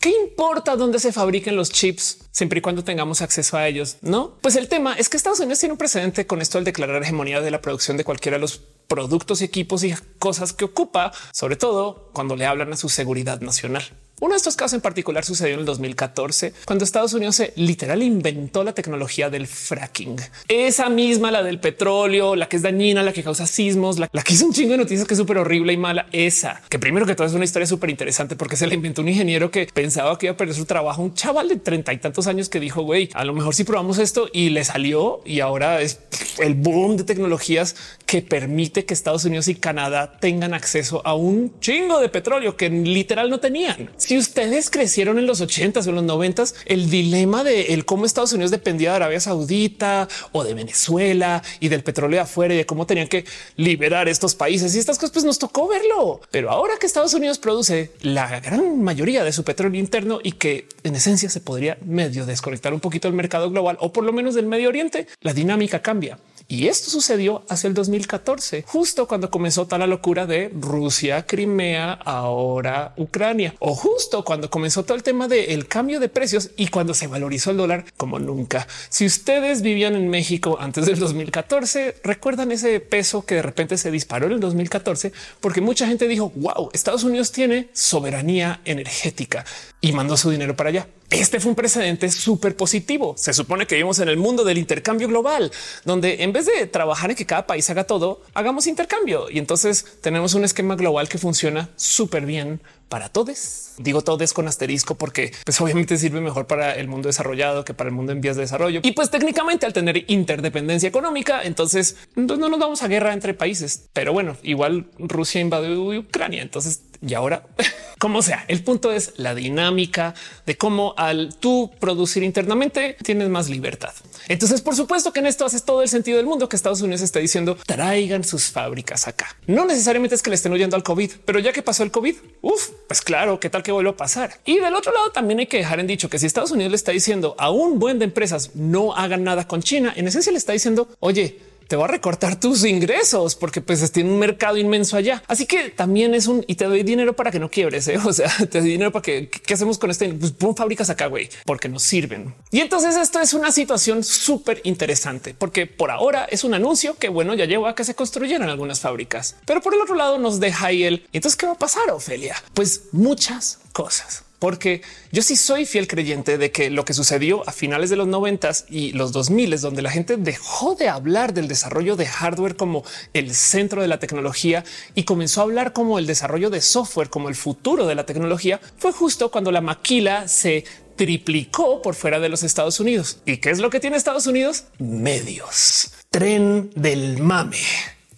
¿Qué 0.00 0.10
importa 0.10 0.76
dónde 0.76 0.98
se 0.98 1.12
fabriquen 1.12 1.56
los 1.56 1.70
chips 1.70 2.18
siempre 2.32 2.58
y 2.58 2.62
cuando 2.62 2.82
tengamos 2.82 3.22
acceso 3.22 3.56
a 3.56 3.68
ellos? 3.68 3.98
No, 4.00 4.32
pues 4.40 4.56
el 4.56 4.68
tema 4.68 4.94
es 4.94 5.08
que 5.08 5.16
Estados 5.16 5.38
Unidos 5.40 5.60
tiene 5.60 5.72
un 5.72 5.78
precedente 5.78 6.26
con 6.26 6.42
esto 6.42 6.58
al 6.58 6.64
declarar 6.64 7.02
hegemonía 7.02 7.40
de 7.40 7.50
la 7.50 7.60
producción 7.60 7.96
de 7.96 8.04
cualquiera 8.04 8.36
de 8.36 8.40
los 8.40 8.60
productos 8.92 9.40
y 9.40 9.44
equipos 9.44 9.84
y 9.84 9.94
cosas 10.18 10.52
que 10.52 10.66
ocupa, 10.66 11.12
sobre 11.32 11.56
todo 11.56 12.10
cuando 12.12 12.36
le 12.36 12.44
hablan 12.44 12.74
a 12.74 12.76
su 12.76 12.90
seguridad 12.90 13.40
nacional. 13.40 13.84
Uno 14.22 14.34
de 14.34 14.36
estos 14.36 14.54
casos 14.54 14.74
en 14.74 14.80
particular 14.80 15.24
sucedió 15.24 15.54
en 15.54 15.60
el 15.60 15.66
2014, 15.66 16.54
cuando 16.64 16.84
Estados 16.84 17.12
Unidos 17.12 17.34
se 17.34 17.52
literal 17.56 18.04
inventó 18.04 18.62
la 18.62 18.72
tecnología 18.72 19.30
del 19.30 19.48
fracking. 19.48 20.14
Esa 20.46 20.88
misma, 20.88 21.32
la 21.32 21.42
del 21.42 21.58
petróleo, 21.58 22.36
la 22.36 22.48
que 22.48 22.54
es 22.54 22.62
dañina, 22.62 23.02
la 23.02 23.12
que 23.12 23.24
causa 23.24 23.48
sismos, 23.48 23.98
la, 23.98 24.06
que 24.06 24.34
hizo 24.34 24.46
un 24.46 24.52
chingo 24.52 24.70
de 24.70 24.78
noticias 24.78 25.08
que 25.08 25.14
es 25.14 25.18
súper 25.18 25.38
horrible 25.38 25.72
y 25.72 25.76
mala. 25.76 26.06
Esa, 26.12 26.62
que 26.68 26.78
primero 26.78 27.04
que 27.04 27.16
todo 27.16 27.26
es 27.26 27.32
una 27.32 27.44
historia 27.44 27.66
súper 27.66 27.90
interesante 27.90 28.36
porque 28.36 28.54
se 28.54 28.68
la 28.68 28.74
inventó 28.74 29.02
un 29.02 29.08
ingeniero 29.08 29.50
que 29.50 29.66
pensaba 29.74 30.16
que 30.16 30.26
iba 30.26 30.34
a 30.34 30.36
perder 30.36 30.54
su 30.54 30.66
trabajo. 30.66 31.02
Un 31.02 31.14
chaval 31.14 31.48
de 31.48 31.56
treinta 31.56 31.92
y 31.92 31.98
tantos 31.98 32.28
años 32.28 32.48
que 32.48 32.60
dijo, 32.60 32.82
güey, 32.82 33.08
a 33.14 33.24
lo 33.24 33.34
mejor 33.34 33.56
si 33.56 33.64
probamos 33.64 33.98
esto 33.98 34.28
y 34.32 34.50
le 34.50 34.62
salió 34.62 35.20
y 35.24 35.40
ahora 35.40 35.80
es 35.80 35.98
el 36.38 36.54
boom 36.54 36.96
de 36.96 37.02
tecnologías 37.02 37.74
que 38.06 38.22
permite 38.22 38.84
que 38.84 38.94
Estados 38.94 39.24
Unidos 39.24 39.48
y 39.48 39.56
Canadá 39.56 40.18
tengan 40.20 40.54
acceso 40.54 41.02
a 41.04 41.14
un 41.14 41.58
chingo 41.58 41.98
de 41.98 42.08
petróleo 42.08 42.56
que 42.56 42.70
literal 42.70 43.28
no 43.28 43.40
tenían. 43.40 43.90
Ustedes 44.18 44.70
crecieron 44.70 45.18
en 45.18 45.26
los 45.26 45.40
80 45.40 45.80
o 45.80 45.82
en 45.84 45.94
los 45.94 46.04
90 46.04 46.32
el 46.66 46.90
dilema 46.90 47.44
de 47.44 47.74
el 47.74 47.84
cómo 47.84 48.06
Estados 48.06 48.32
Unidos 48.32 48.50
dependía 48.50 48.90
de 48.90 48.96
Arabia 48.96 49.20
Saudita 49.20 50.08
o 50.32 50.44
de 50.44 50.54
Venezuela 50.54 51.42
y 51.60 51.68
del 51.68 51.82
petróleo 51.82 52.16
de 52.16 52.22
afuera 52.22 52.54
y 52.54 52.56
de 52.56 52.66
cómo 52.66 52.86
tenían 52.86 53.08
que 53.08 53.24
liberar 53.56 54.08
estos 54.08 54.34
países 54.34 54.74
y 54.74 54.78
estas 54.78 54.98
cosas, 54.98 55.12
pues 55.12 55.24
nos 55.24 55.38
tocó 55.38 55.68
verlo. 55.68 56.20
Pero 56.30 56.50
ahora 56.50 56.74
que 56.80 56.86
Estados 56.86 57.14
Unidos 57.14 57.38
produce 57.38 57.92
la 58.00 58.40
gran 58.40 58.82
mayoría 58.82 59.24
de 59.24 59.32
su 59.32 59.44
petróleo 59.44 59.80
interno 59.80 60.20
y 60.22 60.32
que 60.32 60.68
en 60.84 60.94
esencia 60.94 61.28
se 61.28 61.40
podría 61.40 61.78
medio 61.84 62.26
desconectar 62.26 62.72
un 62.74 62.80
poquito 62.80 63.08
del 63.08 63.16
mercado 63.16 63.50
global 63.50 63.76
o 63.80 63.92
por 63.92 64.04
lo 64.04 64.12
menos 64.12 64.34
del 64.34 64.46
Medio 64.46 64.68
Oriente, 64.68 65.06
la 65.20 65.32
dinámica 65.32 65.82
cambia. 65.82 66.18
Y 66.52 66.68
esto 66.68 66.90
sucedió 66.90 67.46
hacia 67.48 67.68
el 67.68 67.72
2014, 67.72 68.64
justo 68.68 69.08
cuando 69.08 69.30
comenzó 69.30 69.64
toda 69.64 69.78
la 69.78 69.86
locura 69.86 70.26
de 70.26 70.50
Rusia, 70.54 71.24
Crimea, 71.24 71.94
ahora 71.94 72.92
Ucrania, 72.98 73.54
o 73.58 73.74
justo 73.74 74.22
cuando 74.22 74.50
comenzó 74.50 74.84
todo 74.84 74.94
el 74.94 75.02
tema 75.02 75.28
del 75.28 75.66
cambio 75.66 75.98
de 75.98 76.10
precios 76.10 76.50
y 76.58 76.66
cuando 76.68 76.92
se 76.92 77.06
valorizó 77.06 77.52
el 77.52 77.56
dólar 77.56 77.86
como 77.96 78.18
nunca. 78.18 78.68
Si 78.90 79.06
ustedes 79.06 79.62
vivían 79.62 79.94
en 79.94 80.08
México 80.08 80.58
antes 80.60 80.84
del 80.84 80.98
2014, 80.98 82.02
recuerdan 82.04 82.52
ese 82.52 82.80
peso 82.80 83.24
que 83.24 83.36
de 83.36 83.42
repente 83.42 83.78
se 83.78 83.90
disparó 83.90 84.26
en 84.26 84.32
el 84.32 84.40
2014 84.40 85.10
porque 85.40 85.62
mucha 85.62 85.86
gente 85.86 86.06
dijo, 86.06 86.34
wow, 86.36 86.68
Estados 86.74 87.02
Unidos 87.02 87.32
tiene 87.32 87.70
soberanía 87.72 88.60
energética 88.66 89.46
y 89.80 89.92
mandó 89.92 90.18
su 90.18 90.28
dinero 90.28 90.54
para 90.54 90.68
allá. 90.68 90.86
Este 91.12 91.40
fue 91.40 91.50
un 91.50 91.56
precedente 91.56 92.10
súper 92.10 92.56
positivo. 92.56 93.14
Se 93.18 93.34
supone 93.34 93.66
que 93.66 93.74
vivimos 93.74 93.98
en 93.98 94.08
el 94.08 94.16
mundo 94.16 94.44
del 94.44 94.56
intercambio 94.56 95.08
global, 95.08 95.52
donde 95.84 96.22
en 96.22 96.32
vez 96.32 96.46
de 96.46 96.66
trabajar 96.66 97.10
en 97.10 97.16
que 97.16 97.26
cada 97.26 97.46
país 97.46 97.68
haga 97.68 97.84
todo, 97.84 98.22
hagamos 98.32 98.66
intercambio. 98.66 99.28
Y 99.30 99.38
entonces 99.38 99.84
tenemos 100.00 100.32
un 100.32 100.44
esquema 100.44 100.74
global 100.74 101.10
que 101.10 101.18
funciona 101.18 101.68
súper 101.76 102.24
bien 102.24 102.60
para 102.92 103.08
todos. 103.08 103.70
Digo 103.78 104.02
todos 104.02 104.34
con 104.34 104.48
asterisco 104.48 104.96
porque 104.96 105.32
pues 105.46 105.58
obviamente 105.62 105.96
sirve 105.96 106.20
mejor 106.20 106.46
para 106.46 106.74
el 106.74 106.88
mundo 106.88 107.08
desarrollado 107.08 107.64
que 107.64 107.72
para 107.72 107.88
el 107.88 107.96
mundo 107.96 108.12
en 108.12 108.20
vías 108.20 108.36
de 108.36 108.42
desarrollo. 108.42 108.80
Y 108.82 108.92
pues 108.92 109.08
técnicamente 109.08 109.64
al 109.64 109.72
tener 109.72 110.04
interdependencia 110.08 110.90
económica, 110.90 111.40
entonces 111.42 111.96
no 112.16 112.36
nos 112.36 112.60
vamos 112.60 112.82
a 112.82 112.88
guerra 112.88 113.14
entre 113.14 113.32
países. 113.32 113.88
Pero 113.94 114.12
bueno, 114.12 114.36
igual 114.42 114.90
Rusia 114.98 115.40
invadió 115.40 116.00
Ucrania. 116.00 116.42
Entonces 116.42 116.82
y 117.04 117.14
ahora, 117.14 117.44
como 117.98 118.22
sea, 118.22 118.44
el 118.48 118.62
punto 118.62 118.92
es 118.92 119.14
la 119.16 119.34
dinámica 119.34 120.14
de 120.46 120.56
cómo 120.56 120.94
al 120.96 121.34
tú 121.34 121.70
producir 121.80 122.22
internamente 122.22 122.96
tienes 123.02 123.28
más 123.28 123.48
libertad. 123.48 123.92
Entonces, 124.28 124.60
por 124.60 124.76
supuesto 124.76 125.12
que 125.12 125.18
en 125.18 125.26
esto 125.26 125.44
haces 125.44 125.64
todo 125.64 125.82
el 125.82 125.88
sentido 125.88 126.18
del 126.18 126.26
mundo 126.26 126.48
que 126.48 126.54
Estados 126.54 126.80
Unidos 126.80 127.02
está 127.02 127.18
diciendo 127.18 127.58
traigan 127.66 128.22
sus 128.22 128.50
fábricas 128.50 129.08
acá. 129.08 129.36
No 129.46 129.64
necesariamente 129.64 130.14
es 130.14 130.22
que 130.22 130.30
le 130.30 130.36
estén 130.36 130.52
huyendo 130.52 130.76
al 130.76 130.84
COVID, 130.84 131.10
pero 131.24 131.40
ya 131.40 131.52
que 131.52 131.62
pasó 131.62 131.82
el 131.82 131.90
COVID, 131.90 132.14
uff, 132.40 132.70
pues 132.92 133.00
claro, 133.00 133.40
qué 133.40 133.48
tal 133.48 133.62
que 133.62 133.72
vuelva 133.72 133.92
a 133.92 133.96
pasar. 133.96 134.34
Y 134.44 134.58
del 134.58 134.74
otro 134.74 134.92
lado 134.92 135.10
también 135.12 135.38
hay 135.38 135.46
que 135.46 135.56
dejar 135.56 135.80
en 135.80 135.86
dicho 135.86 136.10
que 136.10 136.18
si 136.18 136.26
Estados 136.26 136.50
Unidos 136.50 136.72
le 136.72 136.76
está 136.76 136.92
diciendo 136.92 137.34
a 137.38 137.50
un 137.50 137.78
buen 137.78 137.98
de 137.98 138.04
empresas 138.04 138.54
no 138.54 138.94
hagan 138.94 139.24
nada 139.24 139.48
con 139.48 139.62
China, 139.62 139.94
en 139.96 140.08
esencia 140.08 140.30
le 140.30 140.36
está 140.36 140.52
diciendo, 140.52 140.90
oye, 141.00 141.38
te 141.72 141.76
va 141.76 141.86
a 141.86 141.88
recortar 141.88 142.38
tus 142.38 142.66
ingresos 142.66 143.34
porque 143.34 143.62
pues 143.62 143.90
tiene 143.92 144.12
un 144.12 144.18
mercado 144.18 144.58
inmenso 144.58 144.94
allá. 144.94 145.22
Así 145.26 145.46
que 145.46 145.70
también 145.70 146.14
es 146.14 146.26
un 146.26 146.44
y 146.46 146.56
te 146.56 146.66
doy 146.66 146.82
dinero 146.82 147.16
para 147.16 147.30
que 147.30 147.38
no 147.38 147.48
quiebres. 147.48 147.88
¿eh? 147.88 147.98
O 148.04 148.12
sea, 148.12 148.28
te 148.50 148.60
doy 148.60 148.72
dinero 148.72 148.92
para 148.92 149.02
que 149.02 149.30
qué 149.30 149.54
hacemos 149.54 149.78
con 149.78 149.90
este. 149.90 150.12
Pues 150.12 150.32
pon 150.32 150.54
fábricas 150.54 150.90
acá, 150.90 151.06
güey, 151.06 151.30
porque 151.46 151.70
nos 151.70 151.82
sirven. 151.82 152.34
Y 152.50 152.60
entonces 152.60 152.94
esto 152.94 153.20
es 153.20 153.32
una 153.32 153.50
situación 153.52 154.04
súper 154.04 154.60
interesante 154.64 155.32
porque 155.32 155.66
por 155.66 155.90
ahora 155.90 156.26
es 156.26 156.44
un 156.44 156.52
anuncio 156.52 156.98
que 156.98 157.08
bueno, 157.08 157.32
ya 157.32 157.46
llevó 157.46 157.68
a 157.68 157.74
que 157.74 157.84
se 157.84 157.94
construyeran 157.94 158.50
algunas 158.50 158.80
fábricas, 158.80 159.36
pero 159.46 159.62
por 159.62 159.72
el 159.72 159.80
otro 159.80 159.94
lado 159.94 160.18
nos 160.18 160.40
deja 160.40 160.66
ahí 160.66 160.82
el 160.84 161.06
entonces 161.14 161.38
qué 161.38 161.46
va 161.46 161.52
a 161.52 161.58
pasar, 161.58 161.90
Ofelia? 161.90 162.36
Pues 162.52 162.82
muchas 162.92 163.60
cosas 163.72 164.24
porque 164.42 164.82
yo 165.12 165.22
sí 165.22 165.36
soy 165.36 165.66
fiel 165.66 165.86
creyente 165.86 166.36
de 166.36 166.50
que 166.50 166.68
lo 166.68 166.84
que 166.84 166.94
sucedió 166.94 167.48
a 167.48 167.52
finales 167.52 167.90
de 167.90 167.96
los 167.96 168.08
noventas 168.08 168.64
y 168.68 168.90
los 168.90 169.12
2000 169.12 169.60
donde 169.60 169.82
la 169.82 169.90
gente 169.92 170.16
dejó 170.16 170.74
de 170.74 170.88
hablar 170.88 171.32
del 171.32 171.46
desarrollo 171.46 171.94
de 171.94 172.06
hardware 172.06 172.56
como 172.56 172.82
el 173.12 173.36
centro 173.36 173.82
de 173.82 173.86
la 173.86 174.00
tecnología 174.00 174.64
y 174.96 175.04
comenzó 175.04 175.42
a 175.42 175.44
hablar 175.44 175.72
como 175.72 175.96
el 176.00 176.08
desarrollo 176.08 176.50
de 176.50 176.60
software 176.60 177.08
como 177.08 177.28
el 177.28 177.36
futuro 177.36 177.86
de 177.86 177.94
la 177.94 178.04
tecnología, 178.04 178.60
fue 178.78 178.90
justo 178.90 179.30
cuando 179.30 179.52
la 179.52 179.60
maquila 179.60 180.26
se 180.26 180.64
triplicó 180.96 181.80
por 181.80 181.94
fuera 181.94 182.18
de 182.18 182.28
los 182.28 182.42
Estados 182.42 182.80
Unidos. 182.80 183.18
¿Y 183.24 183.36
qué 183.36 183.50
es 183.50 183.60
lo 183.60 183.70
que 183.70 183.78
tiene 183.78 183.96
Estados 183.96 184.26
Unidos? 184.26 184.64
Medios, 184.80 185.92
tren 186.10 186.68
del 186.74 187.22
mame, 187.22 187.58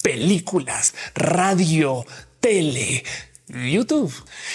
películas, 0.00 0.94
radio, 1.14 2.06
tele, 2.40 3.04
YouTube. 3.48 4.12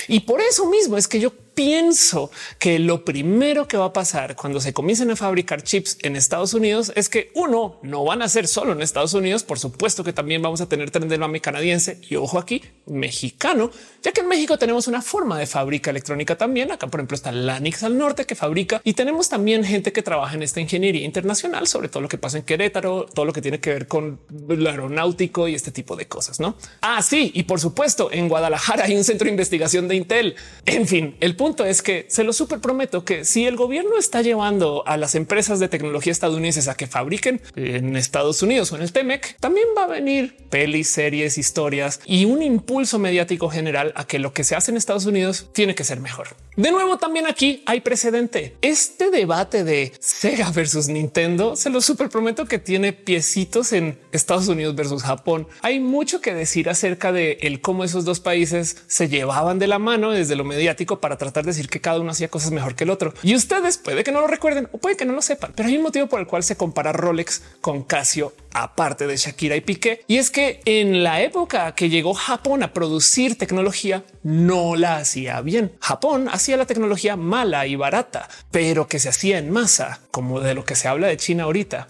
Y 0.07 0.21
por 0.21 0.41
eso 0.41 0.69
mismo 0.69 0.97
es 0.97 1.07
que 1.07 1.19
yo 1.19 1.33
pienso 1.59 2.31
que 2.57 2.79
lo 2.79 3.03
primero 3.03 3.67
que 3.67 3.75
va 3.75 3.87
a 3.87 3.91
pasar 3.91 4.37
cuando 4.37 4.61
se 4.61 4.71
comiencen 4.71 5.11
a 5.11 5.17
fabricar 5.17 5.61
chips 5.61 5.97
en 6.03 6.15
Estados 6.15 6.53
Unidos 6.53 6.93
es 6.95 7.09
que 7.09 7.31
uno 7.35 7.81
no 7.83 8.05
van 8.05 8.21
a 8.21 8.29
ser 8.29 8.47
solo 8.47 8.71
en 8.71 8.81
Estados 8.81 9.13
Unidos. 9.13 9.43
Por 9.43 9.59
supuesto 9.59 10.05
que 10.05 10.13
también 10.13 10.41
vamos 10.41 10.61
a 10.61 10.69
tener 10.69 10.89
tren 10.89 11.09
del 11.09 11.19
mame 11.19 11.41
canadiense 11.41 11.99
y 12.09 12.15
ojo 12.15 12.39
aquí 12.39 12.63
mexicano, 12.85 13.71
ya 14.01 14.13
que 14.13 14.21
en 14.21 14.29
México 14.29 14.57
tenemos 14.57 14.87
una 14.87 15.01
forma 15.01 15.37
de 15.37 15.47
fábrica 15.47 15.89
electrónica 15.91 16.37
también. 16.37 16.71
Acá, 16.71 16.87
por 16.87 17.01
ejemplo, 17.01 17.15
está 17.15 17.33
Lanix 17.33 17.83
al 17.83 17.97
norte 17.97 18.23
que 18.23 18.35
fabrica 18.35 18.79
y 18.85 18.93
tenemos 18.93 19.27
también 19.27 19.65
gente 19.65 19.91
que 19.91 20.01
trabaja 20.01 20.35
en 20.35 20.43
esta 20.43 20.61
ingeniería 20.61 21.03
internacional, 21.03 21.67
sobre 21.67 21.89
todo 21.89 21.99
lo 21.99 22.07
que 22.07 22.17
pasa 22.17 22.37
en 22.37 22.45
Querétaro, 22.45 23.05
todo 23.13 23.25
lo 23.25 23.33
que 23.33 23.41
tiene 23.41 23.59
que 23.59 23.73
ver 23.73 23.89
con 23.89 24.21
lo 24.47 24.69
aeronáutico 24.69 25.49
y 25.49 25.55
este 25.55 25.71
tipo 25.71 25.97
de 25.97 26.07
cosas. 26.07 26.39
No? 26.39 26.55
Ah, 26.79 27.01
sí. 27.01 27.33
Y 27.35 27.43
por 27.43 27.59
supuesto, 27.59 28.09
en 28.13 28.29
Guadalajara 28.29 28.85
hay 28.85 28.95
un 28.95 29.03
centro 29.03 29.25
de 29.25 29.31
investigación 29.31 29.89
de 29.89 29.95
Intel. 29.95 30.35
En 30.65 30.87
fin, 30.87 31.17
el 31.19 31.35
punto 31.35 31.48
es 31.57 31.81
que 31.81 32.05
se 32.09 32.23
lo 32.23 32.33
súper 32.33 32.59
prometo 32.59 33.03
que 33.03 33.25
si 33.25 33.45
el 33.45 33.55
gobierno 33.55 33.97
está 33.97 34.21
llevando 34.21 34.83
a 34.85 34.97
las 34.97 35.15
empresas 35.15 35.59
de 35.59 35.67
tecnología 35.67 36.11
estadounidenses 36.11 36.67
a 36.67 36.75
que 36.75 36.87
fabriquen 36.87 37.41
en 37.55 37.95
Estados 37.95 38.41
Unidos 38.41 38.71
o 38.71 38.75
en 38.75 38.83
el 38.83 38.91
Temec, 38.91 39.37
también 39.39 39.67
va 39.77 39.83
a 39.83 39.87
venir 39.87 40.37
pelis, 40.49 40.89
series, 40.89 41.37
historias 41.37 42.01
y 42.05 42.25
un 42.25 42.41
impulso 42.41 42.99
mediático 42.99 43.49
general 43.49 43.93
a 43.95 44.05
que 44.05 44.19
lo 44.19 44.33
que 44.33 44.43
se 44.43 44.55
hace 44.55 44.71
en 44.71 44.77
Estados 44.77 45.05
Unidos 45.05 45.49
tiene 45.53 45.75
que 45.75 45.83
ser 45.83 45.99
mejor. 45.99 46.29
De 46.55 46.71
nuevo, 46.71 46.97
también 46.97 47.25
aquí 47.25 47.63
hay 47.65 47.81
precedente. 47.81 48.55
Este 48.61 49.11
debate 49.11 49.63
de 49.63 49.93
Sega 49.99 50.51
versus 50.51 50.87
Nintendo 50.87 51.55
se 51.55 51.69
lo 51.69 51.81
súper 51.81 52.09
prometo 52.09 52.45
que 52.45 52.59
tiene 52.59 52.93
piecitos 52.93 53.73
en 53.73 53.97
Estados 54.11 54.47
Unidos 54.47 54.75
versus 54.75 55.03
Japón. 55.03 55.47
Hay 55.61 55.79
mucho 55.79 56.21
que 56.21 56.33
decir 56.33 56.69
acerca 56.69 57.11
de 57.11 57.37
el 57.41 57.61
cómo 57.61 57.83
esos 57.83 58.05
dos 58.05 58.19
países 58.19 58.77
se 58.87 59.07
llevaban 59.07 59.59
de 59.59 59.67
la 59.67 59.79
mano 59.79 60.11
desde 60.11 60.35
lo 60.35 60.43
mediático 60.43 60.99
para 60.99 61.17
tratar 61.17 61.38
de 61.43 61.51
decir 61.51 61.69
que 61.69 61.81
cada 61.81 61.99
uno 61.99 62.11
hacía 62.11 62.27
cosas 62.27 62.51
mejor 62.51 62.75
que 62.75 62.83
el 62.83 62.89
otro. 62.89 63.13
Y 63.23 63.35
ustedes 63.35 63.77
puede 63.77 64.03
que 64.03 64.11
no 64.11 64.21
lo 64.21 64.27
recuerden 64.27 64.69
o 64.71 64.77
puede 64.77 64.97
que 64.97 65.05
no 65.05 65.13
lo 65.13 65.21
sepan, 65.21 65.53
pero 65.55 65.69
hay 65.69 65.77
un 65.77 65.83
motivo 65.83 66.07
por 66.07 66.19
el 66.19 66.27
cual 66.27 66.43
se 66.43 66.57
compara 66.57 66.91
Rolex 66.91 67.41
con 67.61 67.83
Casio 67.83 68.33
aparte 68.53 69.07
de 69.07 69.17
Shakira 69.17 69.55
y 69.55 69.61
Piqué. 69.61 70.03
Y 70.07 70.17
es 70.17 70.31
que 70.31 70.59
en 70.65 71.03
la 71.03 71.21
época 71.21 71.73
que 71.75 71.89
llegó 71.89 72.13
Japón 72.13 72.63
a 72.63 72.73
producir 72.73 73.37
tecnología, 73.37 74.03
no 74.23 74.75
la 74.75 74.97
hacía 74.97 75.41
bien. 75.41 75.73
Japón 75.79 76.29
hacía 76.31 76.57
la 76.57 76.65
tecnología 76.65 77.15
mala 77.15 77.67
y 77.67 77.75
barata, 77.75 78.29
pero 78.51 78.87
que 78.87 78.99
se 78.99 79.09
hacía 79.09 79.37
en 79.37 79.51
masa, 79.51 80.01
como 80.11 80.39
de 80.41 80.53
lo 80.53 80.65
que 80.65 80.75
se 80.75 80.87
habla 80.87 81.07
de 81.07 81.17
China 81.17 81.43
ahorita. 81.43 81.87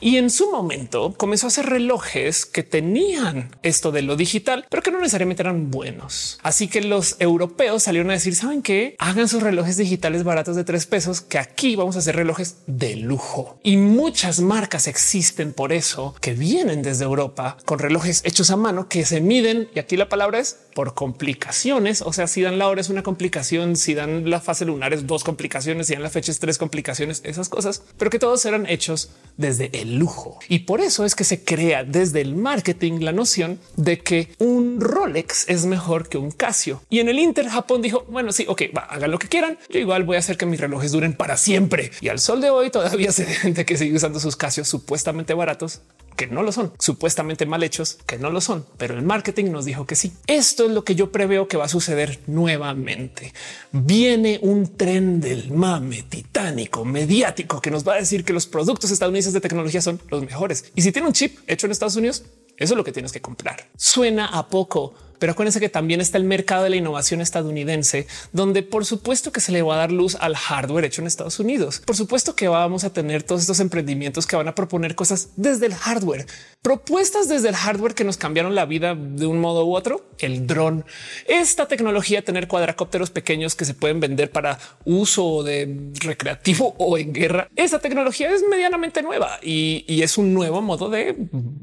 Y 0.00 0.16
en 0.16 0.30
su 0.30 0.50
momento 0.50 1.14
comenzó 1.16 1.46
a 1.46 1.48
hacer 1.48 1.66
relojes 1.66 2.46
que 2.46 2.62
tenían 2.62 3.56
esto 3.62 3.92
de 3.92 4.02
lo 4.02 4.16
digital, 4.16 4.66
pero 4.68 4.82
que 4.82 4.90
no 4.90 4.98
necesariamente 4.98 5.42
eran 5.42 5.70
buenos. 5.70 6.38
Así 6.42 6.68
que 6.68 6.82
los 6.82 7.16
europeos 7.18 7.82
salieron 7.82 8.10
a 8.10 8.14
decir, 8.14 8.34
¿saben 8.34 8.62
qué? 8.62 8.79
Hagan 8.98 9.28
sus 9.28 9.42
relojes 9.42 9.76
digitales 9.76 10.24
baratos 10.24 10.56
de 10.56 10.64
tres 10.64 10.86
pesos, 10.86 11.20
que 11.20 11.38
aquí 11.38 11.76
vamos 11.76 11.96
a 11.96 12.00
hacer 12.00 12.16
relojes 12.16 12.56
de 12.66 12.96
lujo. 12.96 13.58
Y 13.62 13.76
muchas 13.76 14.40
marcas 14.40 14.86
existen 14.86 15.52
por 15.52 15.72
eso, 15.72 16.14
que 16.20 16.34
vienen 16.34 16.82
desde 16.82 17.04
Europa 17.04 17.56
con 17.64 17.78
relojes 17.78 18.22
hechos 18.24 18.50
a 18.50 18.56
mano 18.56 18.88
que 18.88 19.04
se 19.04 19.20
miden, 19.20 19.68
y 19.74 19.78
aquí 19.78 19.96
la 19.96 20.08
palabra 20.08 20.38
es 20.38 20.58
por 20.74 20.94
complicaciones. 20.94 22.02
O 22.02 22.12
sea, 22.12 22.26
si 22.26 22.42
dan 22.42 22.58
la 22.58 22.68
hora 22.68 22.80
es 22.80 22.88
una 22.88 23.02
complicación, 23.02 23.76
si 23.76 23.94
dan 23.94 24.28
la 24.30 24.40
fase 24.40 24.64
lunar 24.64 24.92
es 24.92 25.06
dos 25.06 25.24
complicaciones, 25.24 25.86
si 25.86 25.94
dan 25.94 26.02
la 26.02 26.10
fecha 26.10 26.32
es 26.32 26.38
tres 26.38 26.58
complicaciones, 26.58 27.20
esas 27.24 27.48
cosas, 27.48 27.82
pero 27.98 28.10
que 28.10 28.18
todos 28.18 28.44
eran 28.44 28.66
hechos 28.66 29.10
desde 29.36 29.70
el 29.80 29.96
lujo. 29.96 30.38
Y 30.48 30.60
por 30.60 30.80
eso 30.80 31.04
es 31.04 31.14
que 31.14 31.24
se 31.24 31.44
crea 31.44 31.84
desde 31.84 32.20
el 32.20 32.34
marketing 32.34 33.00
la 33.00 33.12
noción 33.12 33.58
de 33.76 34.00
que 34.00 34.32
un 34.38 34.80
Rolex 34.80 35.48
es 35.48 35.66
mejor 35.66 36.08
que 36.08 36.18
un 36.18 36.30
Casio. 36.30 36.82
Y 36.88 37.00
en 37.00 37.08
el 37.08 37.18
Inter 37.18 37.48
Japón 37.48 37.82
dijo, 37.82 38.04
bueno, 38.08 38.32
sí, 38.32 38.46
ok, 38.48 38.62
hagan 38.74 39.10
lo 39.10 39.18
que 39.18 39.28
quieran. 39.28 39.58
Yo 39.68 39.78
igual 39.78 40.04
voy 40.04 40.16
a 40.16 40.20
hacer 40.20 40.36
que 40.36 40.46
mis 40.46 40.60
relojes 40.60 40.92
duren 40.92 41.12
para 41.12 41.36
siempre. 41.36 41.90
Y 42.00 42.08
al 42.08 42.18
sol 42.18 42.40
de 42.40 42.50
hoy 42.50 42.70
todavía 42.70 43.12
se 43.12 43.24
gente 43.26 43.64
que 43.64 43.76
sigue 43.76 43.96
usando 43.96 44.20
sus 44.20 44.36
Casios 44.36 44.68
supuestamente 44.68 45.34
baratos 45.34 45.82
que 46.20 46.26
no 46.26 46.42
lo 46.42 46.52
son, 46.52 46.74
supuestamente 46.78 47.46
mal 47.46 47.62
hechos, 47.62 47.96
que 48.04 48.18
no 48.18 48.30
lo 48.30 48.42
son, 48.42 48.66
pero 48.76 48.92
el 48.92 49.00
marketing 49.00 49.46
nos 49.46 49.64
dijo 49.64 49.86
que 49.86 49.94
sí. 49.94 50.12
Esto 50.26 50.66
es 50.66 50.70
lo 50.70 50.84
que 50.84 50.94
yo 50.94 51.10
preveo 51.10 51.48
que 51.48 51.56
va 51.56 51.64
a 51.64 51.68
suceder 51.68 52.20
nuevamente. 52.26 53.32
Viene 53.72 54.38
un 54.42 54.76
tren 54.76 55.22
del 55.22 55.50
mame 55.50 56.02
titánico, 56.02 56.84
mediático, 56.84 57.62
que 57.62 57.70
nos 57.70 57.88
va 57.88 57.94
a 57.94 58.00
decir 58.00 58.22
que 58.22 58.34
los 58.34 58.46
productos 58.46 58.90
estadounidenses 58.90 59.32
de 59.32 59.40
tecnología 59.40 59.80
son 59.80 59.98
los 60.10 60.22
mejores. 60.22 60.66
Y 60.74 60.82
si 60.82 60.92
tiene 60.92 61.08
un 61.08 61.14
chip 61.14 61.38
hecho 61.46 61.66
en 61.66 61.72
Estados 61.72 61.96
Unidos, 61.96 62.24
eso 62.58 62.74
es 62.74 62.76
lo 62.76 62.84
que 62.84 62.92
tienes 62.92 63.12
que 63.12 63.22
comprar. 63.22 63.68
Suena 63.78 64.26
a 64.26 64.46
poco 64.48 64.92
pero 65.20 65.32
acuérdense 65.32 65.60
que 65.60 65.68
también 65.68 66.00
está 66.00 66.18
el 66.18 66.24
mercado 66.24 66.64
de 66.64 66.70
la 66.70 66.76
innovación 66.76 67.20
estadounidense, 67.20 68.08
donde 68.32 68.64
por 68.64 68.84
supuesto 68.84 69.30
que 69.30 69.40
se 69.40 69.52
le 69.52 69.62
va 69.62 69.74
a 69.74 69.78
dar 69.78 69.92
luz 69.92 70.16
al 70.18 70.34
hardware 70.34 70.86
hecho 70.86 71.02
en 71.02 71.06
Estados 71.06 71.38
Unidos. 71.38 71.82
Por 71.86 71.94
supuesto 71.94 72.34
que 72.34 72.48
vamos 72.48 72.82
a 72.82 72.92
tener 72.92 73.22
todos 73.22 73.42
estos 73.42 73.60
emprendimientos 73.60 74.26
que 74.26 74.34
van 74.34 74.48
a 74.48 74.54
proponer 74.54 74.94
cosas 74.94 75.30
desde 75.36 75.66
el 75.66 75.74
hardware, 75.74 76.26
propuestas 76.62 77.28
desde 77.28 77.50
el 77.50 77.54
hardware 77.54 77.94
que 77.94 78.04
nos 78.04 78.16
cambiaron 78.16 78.54
la 78.54 78.64
vida 78.64 78.94
de 78.94 79.26
un 79.26 79.40
modo 79.40 79.64
u 79.66 79.76
otro. 79.76 80.10
El 80.18 80.46
dron, 80.46 80.84
esta 81.26 81.66
tecnología, 81.68 82.22
tener 82.22 82.48
cuadracópteros 82.48 83.10
pequeños 83.10 83.54
que 83.54 83.64
se 83.64 83.74
pueden 83.74 84.00
vender 84.00 84.30
para 84.30 84.58
uso 84.84 85.42
de 85.42 85.90
recreativo 86.00 86.74
o 86.78 86.98
en 86.98 87.12
guerra. 87.12 87.48
Esa 87.56 87.78
tecnología 87.78 88.30
es 88.30 88.42
medianamente 88.48 89.02
nueva 89.02 89.38
y, 89.42 89.84
y 89.86 90.02
es 90.02 90.18
un 90.18 90.34
nuevo 90.34 90.62
modo 90.62 90.88
de 90.88 91.14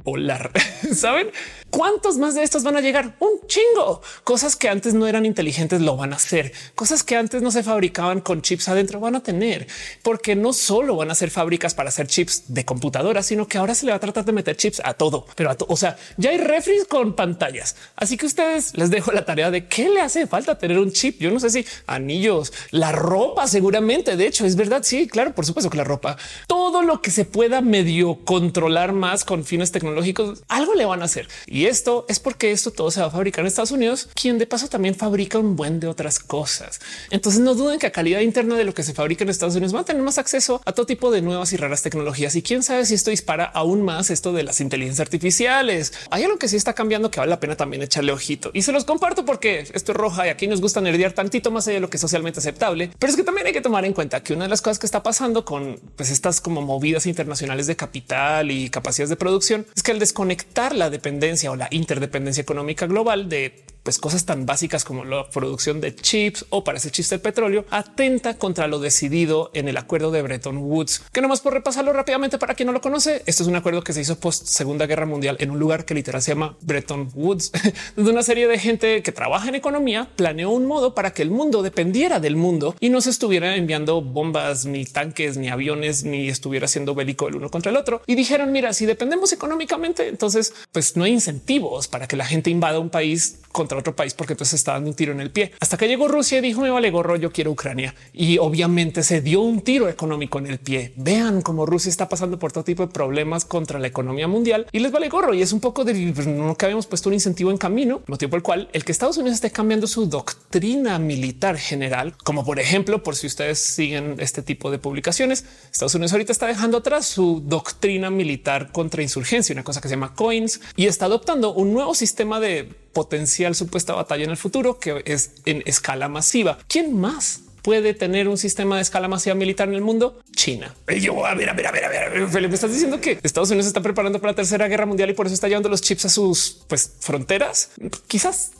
volar. 0.03 0.51
Saben 0.93 1.31
cuántos 1.69 2.17
más 2.17 2.35
de 2.35 2.43
estos 2.43 2.63
van 2.63 2.77
a 2.77 2.81
llegar? 2.81 3.15
Un 3.19 3.46
chingo. 3.47 4.01
Cosas 4.23 4.55
que 4.55 4.69
antes 4.69 4.93
no 4.93 5.07
eran 5.07 5.25
inteligentes 5.25 5.81
lo 5.81 5.97
van 5.97 6.13
a 6.13 6.17
hacer. 6.17 6.51
Cosas 6.75 7.03
que 7.03 7.15
antes 7.15 7.41
no 7.41 7.51
se 7.51 7.63
fabricaban 7.63 8.21
con 8.21 8.41
chips 8.41 8.67
adentro 8.67 8.99
van 8.99 9.15
a 9.15 9.23
tener, 9.23 9.67
porque 10.03 10.35
no 10.35 10.53
solo 10.53 10.95
van 10.95 11.11
a 11.11 11.15
ser 11.15 11.31
fábricas 11.31 11.73
para 11.73 11.89
hacer 11.89 12.07
chips 12.07 12.43
de 12.47 12.65
computadoras, 12.65 13.25
sino 13.25 13.47
que 13.47 13.57
ahora 13.57 13.75
se 13.75 13.85
le 13.85 13.91
va 13.91 13.97
a 13.97 13.99
tratar 13.99 14.25
de 14.25 14.31
meter 14.31 14.55
chips 14.55 14.81
a 14.83 14.93
todo. 14.93 15.25
Pero 15.35 15.49
a 15.49 15.55
todo, 15.55 15.69
o 15.71 15.77
sea, 15.77 15.97
ya 16.17 16.31
hay 16.31 16.37
refris 16.37 16.85
con 16.85 17.15
pantallas. 17.15 17.75
Así 17.95 18.17
que 18.17 18.25
ustedes 18.25 18.77
les 18.77 18.89
dejo 18.89 19.11
la 19.11 19.25
tarea 19.25 19.51
de 19.51 19.67
qué 19.67 19.89
le 19.89 20.01
hace 20.01 20.27
falta 20.27 20.57
tener 20.57 20.79
un 20.79 20.91
chip. 20.91 21.19
Yo 21.19 21.31
no 21.31 21.39
sé 21.39 21.49
si 21.49 21.65
anillos, 21.85 22.53
la 22.71 22.91
ropa, 22.91 23.47
seguramente. 23.47 24.15
De 24.15 24.27
hecho, 24.27 24.45
es 24.45 24.55
verdad. 24.55 24.81
Sí, 24.83 25.07
claro, 25.07 25.33
por 25.33 25.45
supuesto 25.45 25.69
que 25.69 25.77
la 25.77 25.83
ropa, 25.83 26.17
todo 26.47 26.81
lo 26.81 27.01
que 27.01 27.11
se 27.11 27.25
pueda 27.25 27.61
medio 27.61 28.19
controlar 28.25 28.93
más 28.93 29.25
con 29.25 29.43
fines 29.43 29.71
tecnológicos, 29.71 30.43
algo 30.47 30.73
le 30.73 30.85
van 30.85 31.01
a 31.01 31.05
hacer. 31.05 31.27
Y 31.45 31.65
esto 31.65 32.05
es 32.09 32.19
porque 32.19 32.51
esto 32.51 32.71
todo 32.71 32.91
se 32.91 33.01
va 33.01 33.07
a 33.07 33.11
fabricar 33.11 33.36
en 33.41 33.47
Estados 33.47 33.71
Unidos, 33.71 34.09
quien 34.13 34.37
de 34.37 34.47
paso 34.47 34.67
también 34.67 34.95
fabrica 34.95 35.37
un 35.37 35.55
buen 35.55 35.79
de 35.79 35.87
otras 35.87 36.19
cosas. 36.19 36.79
Entonces 37.09 37.41
no 37.41 37.55
duden 37.55 37.79
que 37.79 37.87
a 37.87 37.91
calidad 37.91 38.21
interna 38.21 38.55
de 38.55 38.63
lo 38.63 38.73
que 38.73 38.83
se 38.83 38.93
fabrica 38.93 39.23
en 39.23 39.29
Estados 39.29 39.55
Unidos 39.55 39.73
van 39.73 39.81
a 39.83 39.85
tener 39.85 40.01
más 40.01 40.17
acceso 40.17 40.61
a 40.65 40.71
todo 40.71 40.85
tipo 40.85 41.11
de 41.11 41.21
nuevas 41.21 41.53
y 41.53 41.57
raras 41.57 41.81
tecnologías. 41.81 42.35
Y 42.35 42.41
quién 42.41 42.63
sabe 42.63 42.85
si 42.85 42.93
esto 42.93 43.11
dispara 43.11 43.45
aún 43.45 43.81
más 43.81 44.09
esto 44.09 44.33
de 44.33 44.43
las 44.43 44.61
inteligencias 44.61 45.05
artificiales. 45.05 45.93
Hay 46.09 46.23
algo 46.23 46.37
que 46.37 46.47
sí 46.47 46.55
está 46.55 46.73
cambiando 46.73 47.11
que 47.11 47.19
vale 47.19 47.29
la 47.29 47.39
pena 47.39 47.55
también 47.55 47.81
echarle 47.83 48.11
ojito 48.11 48.51
y 48.53 48.61
se 48.61 48.71
los 48.71 48.85
comparto 48.85 49.25
porque 49.25 49.59
esto 49.73 49.91
es 49.91 49.97
roja 49.97 50.27
y 50.27 50.29
aquí 50.29 50.47
nos 50.47 50.61
gusta 50.61 50.81
nerdear 50.81 51.13
tantito 51.13 51.51
más 51.51 51.67
allá 51.67 51.75
de 51.75 51.81
lo 51.81 51.89
que 51.89 51.97
es 51.97 52.01
socialmente 52.01 52.39
aceptable. 52.39 52.91
Pero 52.97 53.11
es 53.11 53.17
que 53.17 53.23
también 53.23 53.47
hay 53.47 53.53
que 53.53 53.61
tomar 53.61 53.85
en 53.85 53.93
cuenta 53.93 54.21
que 54.21 54.33
una 54.33 54.45
de 54.45 54.49
las 54.49 54.61
cosas 54.61 54.79
que 54.79 54.85
está 54.85 55.03
pasando 55.03 55.45
con 55.45 55.79
pues, 55.95 56.11
estas 56.11 56.41
como 56.41 56.61
movidas 56.61 57.05
internacionales 57.05 57.67
de 57.67 57.75
capital 57.75 58.51
y 58.51 58.69
capacidades 58.69 59.09
de 59.09 59.15
producción 59.15 59.65
es 59.75 59.83
que 59.83 59.91
al 59.91 59.99
desconectar 59.99 60.75
la 60.75 60.89
dependencia 60.89 61.51
o 61.51 61.55
la 61.55 61.67
interdependencia 61.71 62.41
económica 62.41 62.87
global 62.87 63.26
de 63.29 63.65
pues 63.87 63.99
cosas 63.99 64.25
tan 64.25 64.45
básicas 64.45 64.83
como 64.83 65.05
la 65.05 65.29
producción 65.29 65.79
de 65.79 65.95
chips 65.95 66.45
o 66.49 66.65
para 66.65 66.77
ese 66.77 66.91
chiste 66.91 67.15
el 67.15 67.21
petróleo 67.21 67.63
atenta 67.69 68.37
contra 68.37 68.67
lo 68.67 68.79
decidido 68.79 69.49
en 69.53 69.69
el 69.69 69.77
acuerdo 69.77 70.11
de 70.11 70.21
Bretton 70.21 70.57
Woods, 70.57 71.03
que 71.13 71.21
nomás 71.21 71.39
por 71.39 71.53
repasarlo 71.53 71.93
rápidamente 71.93 72.37
para 72.37 72.53
quien 72.53 72.67
no 72.67 72.73
lo 72.73 72.81
conoce, 72.81 73.23
esto 73.25 73.43
es 73.43 73.47
un 73.47 73.55
acuerdo 73.55 73.85
que 73.85 73.93
se 73.93 74.01
hizo 74.01 74.19
post 74.19 74.45
Segunda 74.47 74.87
Guerra 74.87 75.05
Mundial 75.05 75.37
en 75.39 75.51
un 75.51 75.59
lugar 75.59 75.85
que 75.85 75.93
literal 75.93 76.21
se 76.21 76.33
llama 76.33 76.57
Bretton 76.59 77.09
Woods, 77.15 77.53
donde 77.95 78.11
una 78.11 78.23
serie 78.23 78.49
de 78.49 78.59
gente 78.59 79.01
que 79.03 79.13
trabaja 79.13 79.47
en 79.47 79.55
economía 79.55 80.09
planeó 80.17 80.49
un 80.49 80.65
modo 80.65 80.93
para 80.93 81.13
que 81.13 81.21
el 81.21 81.31
mundo 81.31 81.63
dependiera 81.63 82.19
del 82.19 82.35
mundo 82.35 82.75
y 82.81 82.89
no 82.89 82.99
se 82.99 83.09
estuviera 83.09 83.55
enviando 83.55 84.01
bombas, 84.01 84.65
ni 84.65 84.83
tanques, 84.83 85.37
ni 85.37 85.47
aviones, 85.47 86.03
ni 86.03 86.27
estuviera 86.27 86.67
siendo 86.67 86.93
bélico 86.93 87.29
el 87.29 87.37
uno 87.37 87.49
contra 87.49 87.71
el 87.71 87.77
otro. 87.77 88.01
Y 88.05 88.15
dijeron, 88.15 88.51
mira, 88.51 88.73
si 88.73 88.85
dependemos 88.85 89.31
económicamente, 89.31 90.09
entonces 90.09 90.53
pues 90.73 90.97
no 90.97 91.05
hay 91.05 91.13
incentivos 91.13 91.87
para 91.87 92.05
que 92.05 92.17
la 92.17 92.25
gente 92.25 92.49
invada 92.49 92.79
un 92.79 92.89
país 92.89 93.39
contra 93.53 93.76
otro 93.77 93.95
país 93.95 94.13
porque 94.13 94.33
entonces 94.33 94.55
está 94.55 94.73
dando 94.73 94.89
un 94.89 94.95
tiro 94.95 95.11
en 95.11 95.21
el 95.21 95.31
pie. 95.31 95.51
Hasta 95.59 95.77
que 95.77 95.87
llegó 95.87 96.07
Rusia 96.07 96.39
y 96.39 96.41
dijo 96.41 96.61
me 96.61 96.69
vale 96.69 96.91
gorro, 96.91 97.15
yo 97.15 97.31
quiero 97.31 97.51
Ucrania. 97.51 97.93
Y 98.13 98.37
obviamente 98.37 99.03
se 99.03 99.21
dio 99.21 99.41
un 99.41 99.61
tiro 99.61 99.89
económico 99.89 100.39
en 100.39 100.47
el 100.47 100.59
pie. 100.59 100.93
Vean 100.95 101.41
cómo 101.41 101.65
Rusia 101.65 101.89
está 101.89 102.09
pasando 102.09 102.39
por 102.39 102.51
todo 102.51 102.63
tipo 102.63 102.85
de 102.85 102.91
problemas 102.91 103.45
contra 103.45 103.79
la 103.79 103.87
economía 103.87 104.27
mundial 104.27 104.67
y 104.71 104.79
les 104.79 104.91
vale 104.91 105.09
gorro. 105.09 105.33
Y 105.33 105.41
es 105.41 105.53
un 105.53 105.59
poco 105.59 105.83
de 105.83 106.11
pues, 106.13 106.27
no 106.27 106.55
que 106.55 106.65
habíamos 106.65 106.87
puesto 106.87 107.09
un 107.09 107.13
incentivo 107.13 107.51
en 107.51 107.57
camino, 107.57 108.01
motivo 108.07 108.31
por 108.31 108.37
el 108.37 108.43
cual 108.43 108.69
el 108.73 108.83
que 108.83 108.91
Estados 108.91 109.17
Unidos 109.17 109.35
esté 109.35 109.51
cambiando 109.51 109.87
su 109.87 110.07
doctrina 110.07 110.99
militar 110.99 111.57
general, 111.57 112.15
como 112.23 112.45
por 112.45 112.59
ejemplo, 112.59 113.03
por 113.03 113.15
si 113.15 113.27
ustedes 113.27 113.59
siguen 113.59 114.15
este 114.19 114.41
tipo 114.41 114.71
de 114.71 114.79
publicaciones, 114.79 115.45
Estados 115.71 115.95
Unidos 115.95 116.13
ahorita 116.13 116.31
está 116.31 116.47
dejando 116.47 116.77
atrás 116.77 117.05
su 117.05 117.41
doctrina 117.45 118.09
militar 118.09 118.71
contra 118.71 119.01
insurgencia, 119.01 119.53
una 119.53 119.63
cosa 119.63 119.81
que 119.81 119.87
se 119.87 119.95
llama 119.95 120.13
coins 120.15 120.61
y 120.75 120.87
está 120.87 121.05
adoptando 121.05 121.53
un 121.53 121.73
nuevo 121.73 121.93
sistema 121.93 122.39
de 122.39 122.69
potencial 122.97 123.53
supuesta 123.53 123.93
batalla 123.93 124.23
en 124.23 124.31
el 124.31 124.37
futuro, 124.37 124.79
que 124.79 125.03
es 125.05 125.33
en 125.45 125.61
escala 125.67 126.09
masiva. 126.09 126.57
¿Quién 126.67 126.99
más 126.99 127.41
puede 127.61 127.93
tener 127.93 128.27
un 128.27 128.39
sistema 128.39 128.77
de 128.77 128.81
escala 128.81 129.07
masiva 129.07 129.35
militar 129.35 129.67
en 129.67 129.75
el 129.75 129.81
mundo? 129.81 130.19
China. 130.35 130.73
Y 130.89 130.99
yo, 130.99 131.23
a 131.23 131.35
ver, 131.35 131.47
a 131.51 131.53
ver, 131.53 131.67
a 131.67 131.71
ver, 131.71 131.85
a 131.85 131.89
ver, 131.89 132.27
Felipe, 132.27 132.55
estás 132.55 132.71
diciendo 132.71 132.99
que 132.99 133.19
Estados 133.21 133.51
Unidos 133.51 133.67
está 133.67 133.81
preparando 133.81 134.19
para 134.19 134.31
la 134.31 134.35
tercera 134.37 134.67
guerra 134.67 134.87
mundial 134.87 135.11
y 135.11 135.13
por 135.13 135.27
eso 135.27 135.35
está 135.35 135.47
llevando 135.47 135.69
los 135.69 135.81
chips 135.83 136.05
a 136.05 136.09
sus 136.09 136.65
pues, 136.67 136.91
fronteras. 136.99 137.69
Quizás 138.07 138.53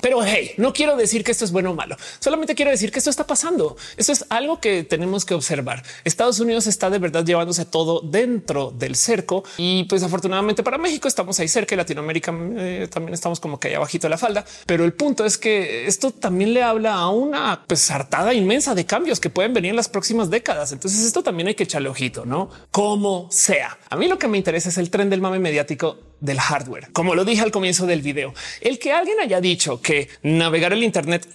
Pero 0.00 0.24
hey, 0.24 0.52
no 0.56 0.72
quiero 0.72 0.96
decir 0.96 1.24
que 1.24 1.32
esto 1.32 1.44
es 1.44 1.52
bueno 1.52 1.70
o 1.70 1.74
malo. 1.74 1.96
Solamente 2.18 2.54
quiero 2.54 2.70
decir 2.70 2.90
que 2.90 2.98
esto 2.98 3.10
está 3.10 3.26
pasando. 3.26 3.76
Esto 3.96 4.12
es 4.12 4.24
algo 4.28 4.60
que 4.60 4.84
tenemos 4.84 5.24
que 5.24 5.34
observar. 5.34 5.82
Estados 6.04 6.40
Unidos 6.40 6.66
está 6.66 6.90
de 6.90 6.98
verdad 6.98 7.24
llevándose 7.24 7.64
todo 7.64 8.00
dentro 8.00 8.70
del 8.70 8.96
cerco 8.96 9.44
y 9.56 9.84
pues 9.84 10.02
afortunadamente 10.02 10.62
para 10.62 10.78
México 10.78 11.08
estamos 11.08 11.38
ahí 11.40 11.48
cerca 11.48 11.74
y 11.74 11.78
Latinoamérica 11.78 12.34
eh, 12.56 12.88
también 12.90 13.14
estamos 13.14 13.40
como 13.40 13.58
que 13.58 13.68
ahí 13.68 13.74
abajito 13.74 14.06
de 14.06 14.10
la 14.10 14.18
falda. 14.18 14.44
Pero 14.66 14.84
el 14.84 14.92
punto 14.92 15.24
es 15.24 15.38
que 15.38 15.86
esto 15.86 16.10
también 16.10 16.54
le 16.54 16.62
habla 16.62 16.94
a 16.94 17.08
una 17.10 17.64
pues 17.66 17.90
hartada 17.90 18.34
inmensa 18.34 18.74
de 18.74 18.86
cambios 18.86 19.20
que 19.20 19.30
pueden 19.30 19.52
venir 19.54 19.70
en 19.70 19.76
las 19.76 19.88
próximas 19.88 20.30
décadas. 20.30 20.72
Entonces 20.72 21.04
esto 21.04 21.22
también 21.22 21.48
hay 21.48 21.54
que 21.54 21.64
echarle 21.64 21.88
ojito, 21.88 22.24
no 22.24 22.50
como 22.70 23.28
sea. 23.30 23.78
A 23.90 23.96
mí 23.96 24.08
lo 24.08 24.18
que 24.18 24.28
me 24.28 24.38
interesa 24.38 24.68
es 24.68 24.78
el 24.78 24.90
tren 24.90 25.10
del 25.10 25.20
mame 25.20 25.38
mediático 25.38 25.98
del 26.20 26.40
hardware. 26.40 26.92
Como 26.92 27.14
lo 27.14 27.24
dije 27.24 27.42
al 27.42 27.50
comienzo 27.50 27.86
del 27.86 28.02
video, 28.02 28.34
el 28.60 28.78
que 28.78 28.92
alguien 28.92 29.20
haya 29.20 29.40
dicho 29.40 29.80
que 29.80 30.08
navegar 30.22 30.72
el 30.72 30.82
Internet 30.82 31.28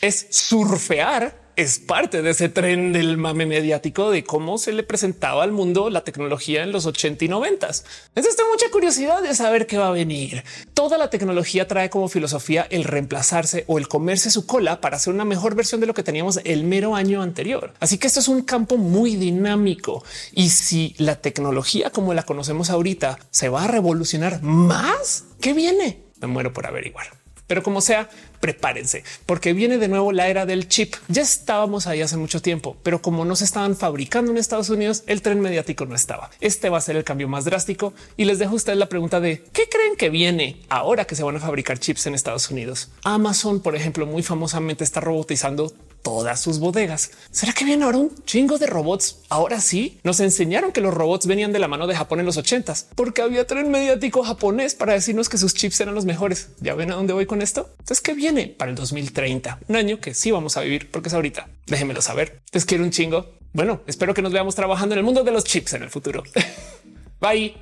es 0.00 0.26
surfear 0.30 1.45
es 1.56 1.78
parte 1.78 2.20
de 2.20 2.30
ese 2.30 2.50
tren 2.50 2.92
del 2.92 3.16
mame 3.16 3.46
mediático 3.46 4.10
de 4.10 4.24
cómo 4.24 4.58
se 4.58 4.72
le 4.72 4.82
presentaba 4.82 5.42
al 5.42 5.52
mundo 5.52 5.88
la 5.88 6.04
tecnología 6.04 6.62
en 6.62 6.70
los 6.70 6.84
80 6.84 7.24
y 7.24 7.28
90. 7.28 7.66
Entonces 7.66 8.36
tengo 8.36 8.50
mucha 8.50 8.70
curiosidad 8.70 9.22
de 9.22 9.34
saber 9.34 9.66
qué 9.66 9.78
va 9.78 9.88
a 9.88 9.92
venir. 9.92 10.44
Toda 10.74 10.98
la 10.98 11.08
tecnología 11.08 11.66
trae 11.66 11.88
como 11.88 12.08
filosofía 12.08 12.66
el 12.70 12.84
reemplazarse 12.84 13.64
o 13.68 13.78
el 13.78 13.88
comerse 13.88 14.30
su 14.30 14.46
cola 14.46 14.82
para 14.82 14.96
hacer 14.96 15.14
una 15.14 15.24
mejor 15.24 15.54
versión 15.54 15.80
de 15.80 15.86
lo 15.86 15.94
que 15.94 16.02
teníamos 16.02 16.40
el 16.44 16.64
mero 16.64 16.94
año 16.94 17.22
anterior. 17.22 17.72
Así 17.80 17.96
que 17.96 18.06
esto 18.06 18.20
es 18.20 18.28
un 18.28 18.42
campo 18.42 18.76
muy 18.76 19.16
dinámico 19.16 20.04
y 20.32 20.50
si 20.50 20.94
la 20.98 21.16
tecnología 21.16 21.90
como 21.90 22.12
la 22.12 22.24
conocemos 22.24 22.68
ahorita 22.68 23.18
se 23.30 23.48
va 23.48 23.64
a 23.64 23.68
revolucionar 23.68 24.42
más, 24.42 25.24
¿qué 25.40 25.54
viene? 25.54 26.02
Me 26.20 26.26
muero 26.26 26.52
por 26.52 26.66
averiguar. 26.66 27.25
Pero 27.46 27.62
como 27.62 27.80
sea, 27.80 28.08
prepárense, 28.40 29.04
porque 29.24 29.52
viene 29.52 29.78
de 29.78 29.88
nuevo 29.88 30.12
la 30.12 30.28
era 30.28 30.46
del 30.46 30.68
chip. 30.68 30.94
Ya 31.08 31.22
estábamos 31.22 31.86
ahí 31.86 32.00
hace 32.02 32.16
mucho 32.16 32.42
tiempo, 32.42 32.76
pero 32.82 33.02
como 33.02 33.24
no 33.24 33.36
se 33.36 33.44
estaban 33.44 33.76
fabricando 33.76 34.30
en 34.30 34.38
Estados 34.38 34.70
Unidos, 34.70 35.04
el 35.06 35.22
tren 35.22 35.40
mediático 35.40 35.86
no 35.86 35.94
estaba. 35.94 36.30
Este 36.40 36.68
va 36.68 36.78
a 36.78 36.82
ser 36.82 36.96
el 36.96 37.04
cambio 37.04 37.28
más 37.28 37.44
drástico 37.44 37.92
y 38.16 38.24
les 38.24 38.38
dejo 38.38 38.52
a 38.52 38.56
ustedes 38.56 38.78
la 38.78 38.88
pregunta 38.88 39.20
de 39.20 39.42
qué 39.52 39.68
creen 39.68 39.96
que 39.96 40.10
viene 40.10 40.60
ahora 40.68 41.06
que 41.06 41.16
se 41.16 41.22
van 41.22 41.36
a 41.36 41.40
fabricar 41.40 41.78
chips 41.78 42.06
en 42.06 42.14
Estados 42.14 42.50
Unidos. 42.50 42.90
Amazon, 43.02 43.60
por 43.60 43.76
ejemplo, 43.76 44.06
muy 44.06 44.22
famosamente 44.22 44.84
está 44.84 45.00
robotizando 45.00 45.72
todas 46.06 46.40
sus 46.40 46.60
bodegas. 46.60 47.10
¿Será 47.32 47.52
que 47.52 47.64
viene 47.64 47.82
ahora 47.82 47.98
un 47.98 48.14
chingo 48.24 48.58
de 48.58 48.68
robots? 48.68 49.22
Ahora 49.28 49.60
sí, 49.60 49.98
nos 50.04 50.20
enseñaron 50.20 50.70
que 50.70 50.80
los 50.80 50.94
robots 50.94 51.26
venían 51.26 51.52
de 51.52 51.58
la 51.58 51.66
mano 51.66 51.88
de 51.88 51.96
Japón 51.96 52.20
en 52.20 52.26
los 52.26 52.36
ochentas, 52.36 52.86
porque 52.94 53.22
había 53.22 53.44
tren 53.44 53.72
mediático 53.72 54.22
japonés 54.22 54.76
para 54.76 54.92
decirnos 54.92 55.28
que 55.28 55.36
sus 55.36 55.52
chips 55.52 55.80
eran 55.80 55.96
los 55.96 56.04
mejores. 56.04 56.50
¿Ya 56.60 56.76
ven 56.76 56.92
a 56.92 56.94
dónde 56.94 57.12
voy 57.12 57.26
con 57.26 57.42
esto? 57.42 57.70
Entonces, 57.80 58.00
¿qué 58.00 58.14
viene 58.14 58.46
para 58.46 58.70
el 58.70 58.76
2030? 58.76 59.58
Un 59.66 59.74
año 59.74 59.98
que 59.98 60.14
sí 60.14 60.30
vamos 60.30 60.56
a 60.56 60.60
vivir 60.60 60.92
porque 60.92 61.08
es 61.08 61.14
ahorita. 61.14 61.48
Déjenmelo 61.66 62.00
saber. 62.00 62.40
Les 62.52 62.64
quiero 62.64 62.84
un 62.84 62.92
chingo. 62.92 63.26
Bueno, 63.52 63.80
espero 63.88 64.14
que 64.14 64.22
nos 64.22 64.32
veamos 64.32 64.54
trabajando 64.54 64.94
en 64.94 65.00
el 65.00 65.04
mundo 65.04 65.24
de 65.24 65.32
los 65.32 65.42
chips 65.42 65.72
en 65.72 65.82
el 65.82 65.90
futuro. 65.90 66.22
Bye. 67.20 67.56